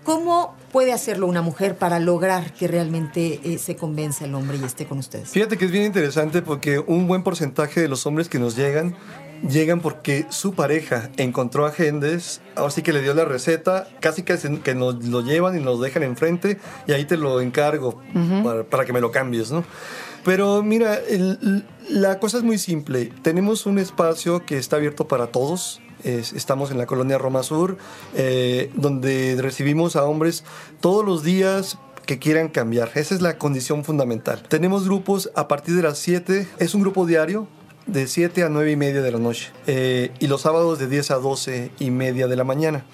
¿Cómo 0.03 0.55
puede 0.71 0.93
hacerlo 0.93 1.27
una 1.27 1.43
mujer 1.43 1.75
para 1.77 1.99
lograr 1.99 2.53
que 2.53 2.67
realmente 2.67 3.39
eh, 3.43 3.59
se 3.59 3.75
convenza 3.75 4.25
el 4.25 4.33
hombre 4.33 4.57
y 4.59 4.63
esté 4.65 4.87
con 4.87 4.97
ustedes? 4.97 5.29
Fíjate 5.29 5.57
que 5.59 5.65
es 5.65 5.71
bien 5.71 5.83
interesante 5.85 6.41
porque 6.41 6.79
un 6.79 7.07
buen 7.07 7.21
porcentaje 7.21 7.81
de 7.81 7.87
los 7.87 8.05
hombres 8.07 8.27
que 8.27 8.39
nos 8.39 8.55
llegan 8.55 8.95
llegan 9.47 9.79
porque 9.79 10.25
su 10.29 10.53
pareja 10.53 11.09
encontró 11.17 11.65
a 11.65 11.71
Gendes, 11.71 12.41
ahora 12.55 12.69
sí 12.71 12.81
que 12.83 12.93
le 12.93 13.01
dio 13.01 13.13
la 13.15 13.25
receta, 13.25 13.87
casi 13.99 14.21
que, 14.23 14.37
se- 14.37 14.59
que 14.59 14.75
nos 14.75 15.03
lo 15.05 15.21
llevan 15.21 15.57
y 15.59 15.63
nos 15.63 15.81
dejan 15.81 16.03
enfrente 16.03 16.59
y 16.87 16.91
ahí 16.93 17.05
te 17.05 17.17
lo 17.17 17.41
encargo 17.41 17.99
para, 18.43 18.63
para 18.63 18.85
que 18.85 18.93
me 18.93 19.01
lo 19.01 19.11
cambies, 19.11 19.51
¿no? 19.51 19.63
Pero 20.23 20.61
mira, 20.61 20.99
la 21.89 22.19
cosa 22.19 22.37
es 22.37 22.43
muy 22.43 22.57
simple. 22.57 23.11
Tenemos 23.23 23.65
un 23.65 23.79
espacio 23.79 24.45
que 24.45 24.57
está 24.57 24.75
abierto 24.75 25.07
para 25.07 25.27
todos. 25.27 25.81
Es- 26.03 26.33
estamos 26.33 26.71
en 26.71 26.77
la 26.77 26.85
colonia 26.85 27.17
Roma 27.17 27.43
Sur, 27.43 27.77
eh, 28.15 28.71
donde 28.75 29.37
recibimos 29.39 29.95
a 29.95 30.03
hombres 30.03 30.43
todos 30.79 31.05
los 31.05 31.23
días 31.23 31.77
que 32.05 32.19
quieran 32.19 32.49
cambiar. 32.49 32.91
Esa 32.95 33.13
es 33.15 33.21
la 33.21 33.37
condición 33.37 33.83
fundamental. 33.83 34.43
Tenemos 34.47 34.85
grupos 34.85 35.31
a 35.35 35.47
partir 35.47 35.75
de 35.75 35.83
las 35.83 35.97
7, 35.99 36.47
es 36.59 36.73
un 36.75 36.81
grupo 36.81 37.05
diario 37.05 37.47
de 37.87 38.07
7 38.07 38.43
a 38.43 38.49
9 38.49 38.71
y 38.71 38.75
media 38.75 39.01
de 39.01 39.11
la 39.11 39.19
noche 39.19 39.51
eh, 39.67 40.11
y 40.19 40.27
los 40.27 40.41
sábados 40.41 40.77
de 40.79 40.87
10 40.87 41.11
a 41.11 41.15
12 41.15 41.71
y 41.79 41.91
media 41.91 42.27
de 42.27 42.35
la 42.35 42.43
mañana. 42.43 42.85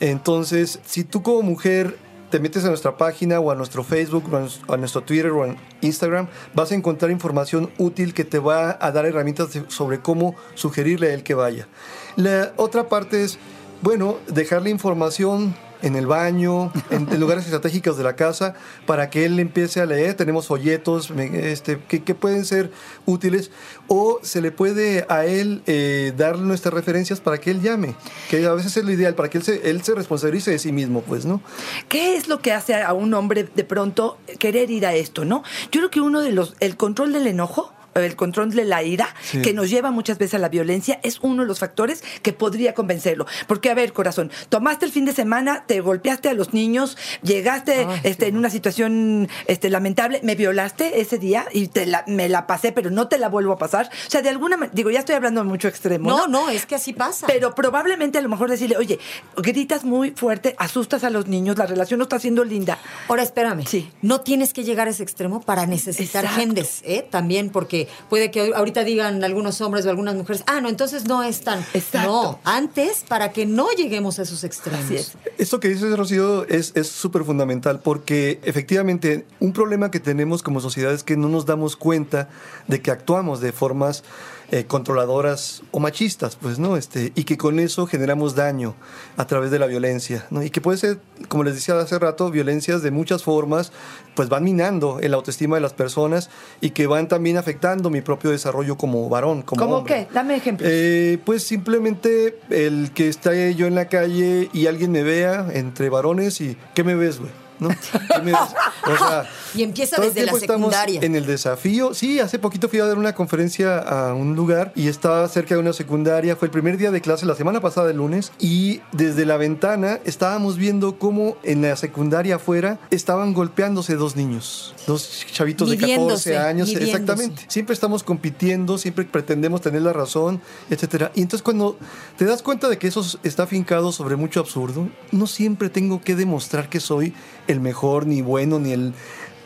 Entonces, 0.00 0.80
si 0.84 1.04
tú 1.04 1.22
como 1.22 1.42
mujer 1.42 1.96
te 2.34 2.40
metes 2.40 2.64
a 2.64 2.68
nuestra 2.68 2.96
página 2.96 3.38
o 3.38 3.52
a 3.52 3.54
nuestro 3.54 3.84
Facebook 3.84 4.24
o 4.32 4.36
a 4.36 4.40
nues- 4.40 4.58
a 4.66 4.76
nuestro 4.76 5.04
Twitter 5.04 5.30
o 5.30 5.44
a 5.44 5.54
Instagram, 5.82 6.26
vas 6.52 6.72
a 6.72 6.74
encontrar 6.74 7.12
información 7.12 7.70
útil 7.78 8.12
que 8.12 8.24
te 8.24 8.40
va 8.40 8.76
a 8.80 8.90
dar 8.90 9.06
herramientas 9.06 9.50
sobre 9.68 10.00
cómo 10.00 10.34
sugerirle 10.56 11.10
a 11.12 11.14
él 11.14 11.22
que 11.22 11.34
vaya. 11.34 11.68
La 12.16 12.52
otra 12.56 12.88
parte 12.88 13.22
es, 13.22 13.38
bueno, 13.82 14.16
dejarle 14.26 14.70
información 14.70 15.54
en 15.84 15.96
el 15.96 16.06
baño, 16.06 16.72
en, 16.90 17.20
lugares 17.20 17.44
estratégicos 17.44 17.98
de 17.98 18.04
la 18.04 18.16
casa, 18.16 18.54
para 18.86 19.10
que 19.10 19.26
él 19.26 19.38
empiece 19.38 19.80
a 19.80 19.86
leer. 19.86 20.14
Tenemos 20.14 20.46
folletos 20.46 21.10
este, 21.10 21.78
que, 21.78 22.02
que 22.02 22.14
pueden 22.14 22.44
ser 22.46 22.70
útiles, 23.04 23.50
o 23.86 24.18
se 24.22 24.40
le 24.40 24.50
puede 24.50 25.04
a 25.10 25.26
él 25.26 25.62
eh, 25.66 26.12
dar 26.16 26.38
nuestras 26.38 26.72
referencias 26.72 27.20
para 27.20 27.38
que 27.38 27.50
él 27.50 27.60
llame, 27.60 27.94
que 28.30 28.44
a 28.46 28.54
veces 28.54 28.76
es 28.76 28.84
lo 28.84 28.92
ideal, 28.92 29.14
para 29.14 29.28
que 29.28 29.38
él 29.38 29.44
se, 29.44 29.70
él 29.70 29.82
se 29.82 29.94
responsabilice 29.94 30.50
de 30.50 30.58
sí 30.58 30.72
mismo, 30.72 31.02
pues, 31.02 31.26
¿no? 31.26 31.42
¿Qué 31.88 32.16
es 32.16 32.28
lo 32.28 32.40
que 32.40 32.52
hace 32.52 32.74
a 32.74 32.92
un 32.94 33.12
hombre 33.12 33.44
de 33.54 33.64
pronto 33.64 34.16
querer 34.38 34.70
ir 34.70 34.86
a 34.86 34.94
esto, 34.94 35.26
no? 35.26 35.42
Yo 35.70 35.80
creo 35.80 35.90
que 35.90 36.00
uno 36.00 36.22
de 36.22 36.32
los, 36.32 36.54
el 36.60 36.78
control 36.78 37.12
del 37.12 37.26
enojo, 37.26 37.73
el 37.94 38.16
control 38.16 38.50
de 38.52 38.64
la 38.64 38.82
ira, 38.82 39.08
Sí. 39.22 39.42
que 39.42 39.52
nos 39.52 39.70
lleva 39.70 39.90
muchas 39.90 40.18
veces 40.18 40.34
a 40.34 40.38
la 40.38 40.48
violencia, 40.48 41.00
es 41.02 41.18
uno 41.20 41.42
de 41.42 41.48
los 41.48 41.58
factores 41.58 42.02
que 42.22 42.32
podría 42.32 42.74
convencerlo. 42.74 43.26
Porque, 43.46 43.70
a 43.70 43.74
ver, 43.74 43.92
corazón, 43.92 44.30
tomaste 44.48 44.86
el 44.86 44.92
fin 44.92 45.04
de 45.04 45.12
semana, 45.12 45.64
te 45.66 45.80
golpeaste 45.80 46.28
a 46.28 46.34
los 46.34 46.52
niños, 46.54 46.96
llegaste 47.22 47.86
Ay, 47.88 48.00
este, 48.04 48.26
en 48.28 48.36
una 48.36 48.50
situación 48.50 49.28
este, 49.46 49.70
lamentable, 49.70 50.20
me 50.22 50.34
violaste 50.34 51.00
ese 51.00 51.18
día 51.18 51.46
y 51.52 51.68
te 51.68 51.86
la- 51.86 52.04
me 52.06 52.28
la 52.28 52.46
pasé, 52.46 52.72
pero 52.72 52.90
no 52.90 53.08
te 53.08 53.18
la 53.18 53.28
vuelvo 53.28 53.52
a 53.52 53.58
pasar. 53.58 53.90
O 54.06 54.10
sea, 54.10 54.22
de 54.22 54.28
alguna 54.28 54.56
manera, 54.56 54.72
digo, 54.74 54.90
ya 54.90 54.98
estoy 55.00 55.14
hablando 55.14 55.42
de 55.42 55.48
mucho 55.48 55.68
extremo. 55.68 56.08
No, 56.10 56.26
no, 56.26 56.48
es 56.50 56.66
que 56.66 56.74
así 56.74 56.92
pasa. 56.92 57.26
Pero 57.26 57.54
probablemente 57.54 58.18
a 58.18 58.22
lo 58.22 58.28
mejor 58.28 58.50
decirle, 58.50 58.76
oye, 58.76 58.98
gritas 59.36 59.84
muy 59.84 60.10
fuerte, 60.12 60.54
asustas 60.58 61.04
a 61.04 61.10
los 61.10 61.26
niños, 61.26 61.56
la 61.58 61.66
relación 61.66 61.98
no 61.98 62.04
está 62.04 62.18
siendo 62.18 62.44
linda. 62.44 62.78
Ahora 63.08 63.22
espérame, 63.22 63.64
Sí. 63.66 63.90
no 64.02 64.20
tienes 64.20 64.52
que 64.52 64.64
llegar 64.64 64.88
a 64.88 64.90
ese 64.90 65.02
extremo 65.02 65.40
para 65.40 65.66
necesitar 65.66 66.24
Exacto. 66.24 66.40
gendes, 66.40 66.80
¿eh? 66.84 67.06
También 67.10 67.50
porque 67.50 67.83
puede 68.10 68.30
que 68.30 68.52
ahorita 68.54 68.84
digan 68.84 69.24
algunos 69.24 69.60
hombres 69.60 69.86
o 69.86 69.90
algunas 69.90 70.14
mujeres, 70.14 70.44
ah, 70.46 70.60
no, 70.60 70.68
entonces 70.68 71.06
no 71.06 71.22
es 71.22 71.40
tan... 71.40 71.64
Exacto. 71.74 72.10
No, 72.10 72.40
antes 72.44 73.04
para 73.08 73.32
que 73.32 73.46
no 73.46 73.70
lleguemos 73.70 74.18
a 74.18 74.22
esos 74.22 74.44
extremos. 74.44 74.84
Así 74.84 74.96
es. 74.96 75.12
Esto 75.38 75.60
que 75.60 75.68
dices, 75.68 75.96
Rocío, 75.96 76.46
es 76.48 76.72
es 76.74 76.88
súper 76.88 77.24
fundamental 77.24 77.80
porque 77.80 78.40
efectivamente 78.42 79.26
un 79.40 79.52
problema 79.52 79.90
que 79.90 80.00
tenemos 80.00 80.42
como 80.42 80.60
sociedad 80.60 80.92
es 80.92 81.02
que 81.02 81.16
no 81.16 81.28
nos 81.28 81.46
damos 81.46 81.76
cuenta 81.76 82.28
de 82.68 82.82
que 82.82 82.90
actuamos 82.90 83.40
de 83.40 83.52
formas 83.52 84.04
eh, 84.50 84.64
controladoras 84.64 85.62
o 85.70 85.80
machistas, 85.80 86.36
pues, 86.36 86.58
¿no? 86.58 86.76
Este, 86.76 87.12
y 87.14 87.24
que 87.24 87.36
con 87.36 87.58
eso 87.58 87.86
generamos 87.86 88.34
daño 88.34 88.74
a 89.16 89.26
través 89.26 89.50
de 89.50 89.58
la 89.58 89.66
violencia, 89.66 90.26
¿no? 90.30 90.42
Y 90.42 90.50
que 90.50 90.60
puede 90.60 90.78
ser, 90.78 90.98
como 91.28 91.44
les 91.44 91.54
decía 91.54 91.78
hace 91.78 91.98
rato, 91.98 92.30
violencias 92.30 92.82
de 92.82 92.90
muchas 92.90 93.22
formas, 93.22 93.72
pues 94.14 94.28
van 94.28 94.44
minando 94.44 95.00
el 95.00 95.14
autoestima 95.14 95.56
de 95.56 95.62
las 95.62 95.72
personas 95.72 96.30
y 96.60 96.70
que 96.70 96.86
van 96.86 97.08
también 97.08 97.36
afectando 97.36 97.90
mi 97.90 98.00
propio 98.00 98.30
desarrollo 98.30 98.76
como 98.76 99.08
varón, 99.08 99.42
como 99.42 99.60
¿Cómo 99.60 99.76
hombre. 99.78 100.06
qué? 100.08 100.14
Dame 100.14 100.36
ejemplos. 100.36 100.70
Eh, 100.72 101.18
pues 101.24 101.42
simplemente 101.42 102.38
el 102.50 102.92
que 102.92 103.08
está 103.08 103.34
yo 103.50 103.66
en 103.66 103.74
la 103.74 103.88
calle 103.88 104.50
y 104.52 104.66
alguien 104.66 104.92
me 104.92 105.02
vea 105.02 105.48
entre 105.52 105.88
varones 105.88 106.40
y 106.40 106.56
¿qué 106.74 106.84
me 106.84 106.94
ves, 106.94 107.18
güey? 107.18 107.43
¿No? 107.58 107.68
Y 109.54 109.62
empieza 109.62 109.96
todo 109.96 110.06
el 110.06 110.14
desde 110.14 110.26
la 110.26 110.32
estamos 110.32 110.72
secundaria. 110.72 111.00
En 111.02 111.14
el 111.14 111.26
desafío. 111.26 111.94
Sí, 111.94 112.18
hace 112.18 112.40
poquito 112.40 112.68
fui 112.68 112.80
a 112.80 112.86
dar 112.86 112.98
una 112.98 113.14
conferencia 113.14 113.78
a 113.78 114.12
un 114.12 114.34
lugar 114.34 114.72
y 114.74 114.88
estaba 114.88 115.28
cerca 115.28 115.54
de 115.54 115.60
una 115.60 115.72
secundaria. 115.72 116.34
Fue 116.34 116.46
el 116.46 116.52
primer 116.52 116.76
día 116.76 116.90
de 116.90 117.00
clase 117.00 117.24
la 117.24 117.36
semana 117.36 117.60
pasada, 117.60 117.90
el 117.90 117.98
lunes, 117.98 118.32
y 118.40 118.80
desde 118.90 119.24
la 119.24 119.36
ventana 119.36 120.00
estábamos 120.04 120.56
viendo 120.56 120.98
cómo 120.98 121.36
en 121.44 121.62
la 121.62 121.76
secundaria 121.76 122.36
afuera 122.36 122.80
estaban 122.90 123.32
golpeándose 123.32 123.94
dos 123.94 124.16
niños, 124.16 124.74
dos 124.88 125.24
chavitos 125.32 125.70
de 125.70 125.76
14 125.76 125.86
Midiéndose, 125.98 126.36
años, 126.38 126.68
midiéndose. 126.68 126.90
exactamente. 126.90 127.42
Siempre 127.46 127.74
estamos 127.74 128.02
compitiendo, 128.02 128.76
siempre 128.76 129.04
pretendemos 129.04 129.60
tener 129.60 129.82
la 129.82 129.92
razón, 129.92 130.40
etcétera. 130.68 131.12
Y 131.14 131.22
entonces 131.22 131.42
cuando 131.44 131.78
te 132.16 132.24
das 132.24 132.42
cuenta 132.42 132.68
de 132.68 132.76
que 132.76 132.88
eso 132.88 133.06
está 133.22 133.44
afincado 133.44 133.92
sobre 133.92 134.16
mucho 134.16 134.40
absurdo, 134.40 134.88
no 135.12 135.28
siempre 135.28 135.70
tengo 135.70 136.00
que 136.00 136.16
demostrar 136.16 136.68
que 136.68 136.80
soy 136.80 137.14
el 137.46 137.60
mejor, 137.60 138.06
ni 138.06 138.22
bueno, 138.22 138.58
ni 138.58 138.72
el... 138.72 138.94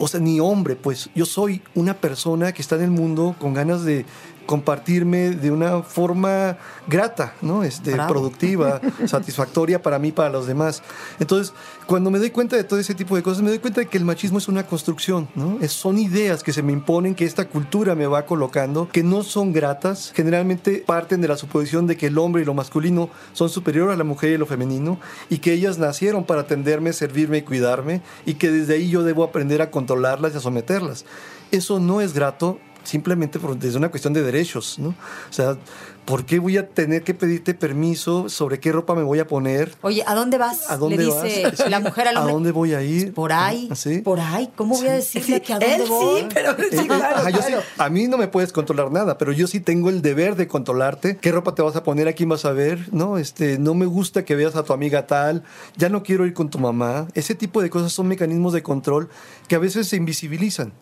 O 0.00 0.06
sea, 0.06 0.20
ni 0.20 0.38
hombre, 0.38 0.76
pues. 0.76 1.10
Yo 1.14 1.26
soy 1.26 1.60
una 1.74 1.94
persona 1.94 2.52
que 2.52 2.62
está 2.62 2.76
en 2.76 2.82
el 2.82 2.90
mundo 2.90 3.34
con 3.40 3.52
ganas 3.52 3.84
de 3.84 4.06
compartirme 4.48 5.30
de 5.30 5.50
una 5.50 5.82
forma 5.82 6.56
grata, 6.88 7.34
¿no? 7.42 7.64
Este, 7.64 7.92
Bravo. 7.92 8.08
productiva, 8.14 8.80
satisfactoria 9.06 9.82
para 9.82 9.98
mí, 9.98 10.10
para 10.10 10.30
los 10.30 10.46
demás. 10.46 10.82
Entonces, 11.20 11.52
cuando 11.86 12.10
me 12.10 12.18
doy 12.18 12.30
cuenta 12.30 12.56
de 12.56 12.64
todo 12.64 12.80
ese 12.80 12.94
tipo 12.94 13.14
de 13.14 13.22
cosas, 13.22 13.42
me 13.42 13.50
doy 13.50 13.58
cuenta 13.58 13.82
de 13.82 13.86
que 13.88 13.98
el 13.98 14.06
machismo 14.06 14.38
es 14.38 14.48
una 14.48 14.66
construcción, 14.66 15.28
¿no? 15.34 15.58
Es- 15.60 15.72
son 15.72 15.98
ideas 15.98 16.42
que 16.42 16.54
se 16.54 16.62
me 16.62 16.72
imponen, 16.72 17.14
que 17.14 17.26
esta 17.26 17.46
cultura 17.46 17.94
me 17.94 18.06
va 18.06 18.24
colocando, 18.24 18.88
que 18.90 19.02
no 19.02 19.22
son 19.22 19.52
gratas. 19.52 20.12
Generalmente 20.16 20.82
parten 20.86 21.20
de 21.20 21.28
la 21.28 21.36
suposición 21.36 21.86
de 21.86 21.98
que 21.98 22.06
el 22.06 22.16
hombre 22.16 22.40
y 22.40 22.44
lo 22.46 22.54
masculino 22.54 23.10
son 23.34 23.50
superior 23.50 23.90
a 23.90 23.96
la 23.96 24.04
mujer 24.04 24.30
y 24.32 24.38
lo 24.38 24.46
femenino, 24.46 24.98
y 25.28 25.38
que 25.38 25.52
ellas 25.52 25.76
nacieron 25.76 26.24
para 26.24 26.40
atenderme, 26.40 26.94
servirme 26.94 27.36
y 27.38 27.42
cuidarme, 27.42 28.00
y 28.24 28.34
que 28.34 28.50
desde 28.50 28.74
ahí 28.76 28.88
yo 28.88 29.02
debo 29.02 29.24
aprender 29.24 29.60
a 29.60 29.70
controlarlas 29.70 30.32
y 30.32 30.38
a 30.38 30.40
someterlas. 30.40 31.04
Eso 31.50 31.80
no 31.80 32.02
es 32.02 32.12
grato 32.12 32.58
simplemente 32.84 33.38
por, 33.38 33.56
desde 33.58 33.78
una 33.78 33.90
cuestión 33.90 34.12
de 34.14 34.22
derechos, 34.22 34.78
¿no? 34.78 34.88
O 34.90 35.32
sea, 35.32 35.56
¿por 36.04 36.24
qué 36.24 36.38
voy 36.38 36.56
a 36.56 36.66
tener 36.68 37.02
que 37.04 37.12
pedirte 37.12 37.52
permiso 37.52 38.30
sobre 38.30 38.60
qué 38.60 38.72
ropa 38.72 38.94
me 38.94 39.02
voy 39.02 39.18
a 39.18 39.26
poner? 39.26 39.74
Oye, 39.82 40.02
¿a 40.06 40.14
dónde 40.14 40.38
vas? 40.38 40.70
¿A 40.70 40.78
dónde 40.78 40.96
Le 40.96 41.04
dice 41.04 41.42
vas? 41.44 41.68
la 41.70 41.80
mujer 41.88 42.08
al 42.08 42.16
¿A 42.16 42.20
hombre. 42.20 42.32
dónde 42.34 42.52
voy 42.52 42.72
a 42.74 42.82
ir? 42.82 43.12
Por 43.12 43.32
ahí, 43.32 43.68
¿Sí? 43.74 43.98
por 43.98 44.20
ahí. 44.20 44.48
¿Cómo 44.56 44.76
voy 44.76 44.88
a 44.88 44.92
decirle 44.94 45.34
Sí, 45.36 45.40
que 45.42 45.52
a 45.52 45.58
dónde 45.58 45.74
él 45.74 45.82
voy? 45.86 46.20
sí, 46.20 46.26
pero 46.32 46.56
sí, 46.70 46.86
claro, 46.86 47.16
ajá, 47.16 47.30
yo 47.30 47.38
sí- 47.42 47.48
claro. 47.48 47.62
a 47.76 47.88
mí 47.90 48.06
no 48.08 48.16
me 48.16 48.28
puedes 48.28 48.52
controlar 48.54 48.90
nada, 48.90 49.18
pero 49.18 49.32
yo 49.32 49.46
sí 49.46 49.60
tengo 49.60 49.90
el 49.90 50.00
deber 50.00 50.34
de 50.36 50.48
controlarte. 50.48 51.18
¿Qué 51.18 51.30
ropa 51.30 51.54
te 51.54 51.60
vas 51.62 51.76
a 51.76 51.82
poner? 51.82 52.08
¿A 52.08 52.14
quién 52.14 52.30
vas 52.30 52.46
a 52.46 52.52
ver? 52.52 52.88
No, 52.92 53.18
este, 53.18 53.58
no 53.58 53.74
me 53.74 53.84
gusta 53.84 54.24
que 54.24 54.34
veas 54.34 54.56
a 54.56 54.62
tu 54.62 54.72
amiga 54.72 55.06
tal. 55.06 55.42
Ya 55.76 55.90
no 55.90 56.02
quiero 56.02 56.24
ir 56.24 56.32
con 56.32 56.48
tu 56.48 56.58
mamá. 56.58 57.06
Ese 57.14 57.34
tipo 57.34 57.60
de 57.60 57.68
cosas 57.68 57.92
son 57.92 58.08
mecanismos 58.08 58.54
de 58.54 58.62
control 58.62 59.10
que 59.46 59.56
a 59.56 59.58
veces 59.58 59.86
se 59.88 59.96
invisibilizan. 59.96 60.72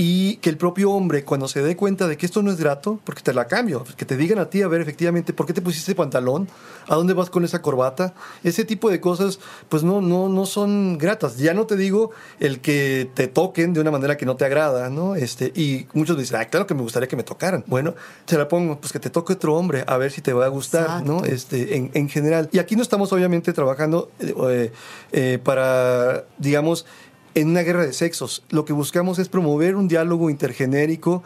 Y 0.00 0.36
que 0.36 0.48
el 0.48 0.56
propio 0.56 0.92
hombre, 0.92 1.24
cuando 1.24 1.48
se 1.48 1.60
dé 1.60 1.74
cuenta 1.74 2.06
de 2.06 2.16
que 2.16 2.24
esto 2.24 2.40
no 2.40 2.52
es 2.52 2.56
grato, 2.60 3.00
porque 3.02 3.20
te 3.20 3.34
la 3.34 3.48
cambio, 3.48 3.84
que 3.96 4.04
te 4.04 4.16
digan 4.16 4.38
a 4.38 4.48
ti 4.48 4.62
a 4.62 4.68
ver 4.68 4.80
efectivamente 4.80 5.32
por 5.32 5.44
qué 5.44 5.52
te 5.52 5.60
pusiste 5.60 5.92
pantalón, 5.96 6.48
a 6.86 6.94
dónde 6.94 7.14
vas 7.14 7.30
con 7.30 7.44
esa 7.44 7.62
corbata. 7.62 8.14
Ese 8.44 8.64
tipo 8.64 8.90
de 8.90 9.00
cosas, 9.00 9.40
pues 9.68 9.82
no, 9.82 10.00
no, 10.00 10.28
no 10.28 10.46
son 10.46 10.98
gratas. 10.98 11.36
Ya 11.38 11.52
no 11.52 11.66
te 11.66 11.74
digo 11.74 12.12
el 12.38 12.60
que 12.60 13.10
te 13.12 13.26
toquen 13.26 13.72
de 13.72 13.80
una 13.80 13.90
manera 13.90 14.16
que 14.16 14.24
no 14.24 14.36
te 14.36 14.44
agrada, 14.44 14.88
¿no? 14.88 15.16
Este, 15.16 15.46
y 15.46 15.88
muchos 15.94 16.16
dicen, 16.16 16.38
ah, 16.42 16.44
claro 16.44 16.68
que 16.68 16.74
me 16.74 16.82
gustaría 16.82 17.08
que 17.08 17.16
me 17.16 17.24
tocaran. 17.24 17.64
Bueno, 17.66 17.96
se 18.24 18.38
la 18.38 18.46
pongo, 18.46 18.78
pues 18.78 18.92
que 18.92 19.00
te 19.00 19.10
toque 19.10 19.32
otro 19.32 19.56
hombre, 19.56 19.82
a 19.84 19.96
ver 19.96 20.12
si 20.12 20.22
te 20.22 20.32
va 20.32 20.44
a 20.44 20.48
gustar, 20.48 21.04
¿no? 21.04 21.24
Este, 21.24 21.76
en, 21.76 21.90
en, 21.94 22.08
general. 22.08 22.48
Y 22.52 22.60
aquí 22.60 22.76
no 22.76 22.82
estamos 22.82 23.12
obviamente 23.12 23.52
trabajando 23.52 24.12
eh, 24.20 24.70
eh, 25.10 25.40
para, 25.42 26.24
digamos, 26.38 26.86
en 27.34 27.48
una 27.48 27.62
guerra 27.62 27.86
de 27.86 27.92
sexos. 27.92 28.42
Lo 28.50 28.64
que 28.64 28.72
buscamos 28.72 29.18
es 29.18 29.28
promover 29.28 29.76
un 29.76 29.88
diálogo 29.88 30.30
intergenérico 30.30 31.22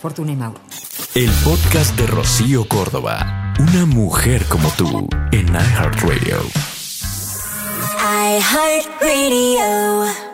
Fortuna 0.00 0.32
y 0.32 0.36
Mauro. 0.36 0.60
El 1.14 1.30
podcast 1.44 1.96
de 1.96 2.06
Rocío 2.06 2.68
Córdoba. 2.68 3.54
Una 3.58 3.86
mujer 3.86 4.44
como 4.44 4.70
tú 4.76 5.08
en 5.32 5.48
iHeartRadio. 5.48 6.38
iHeartRadio. 7.98 10.27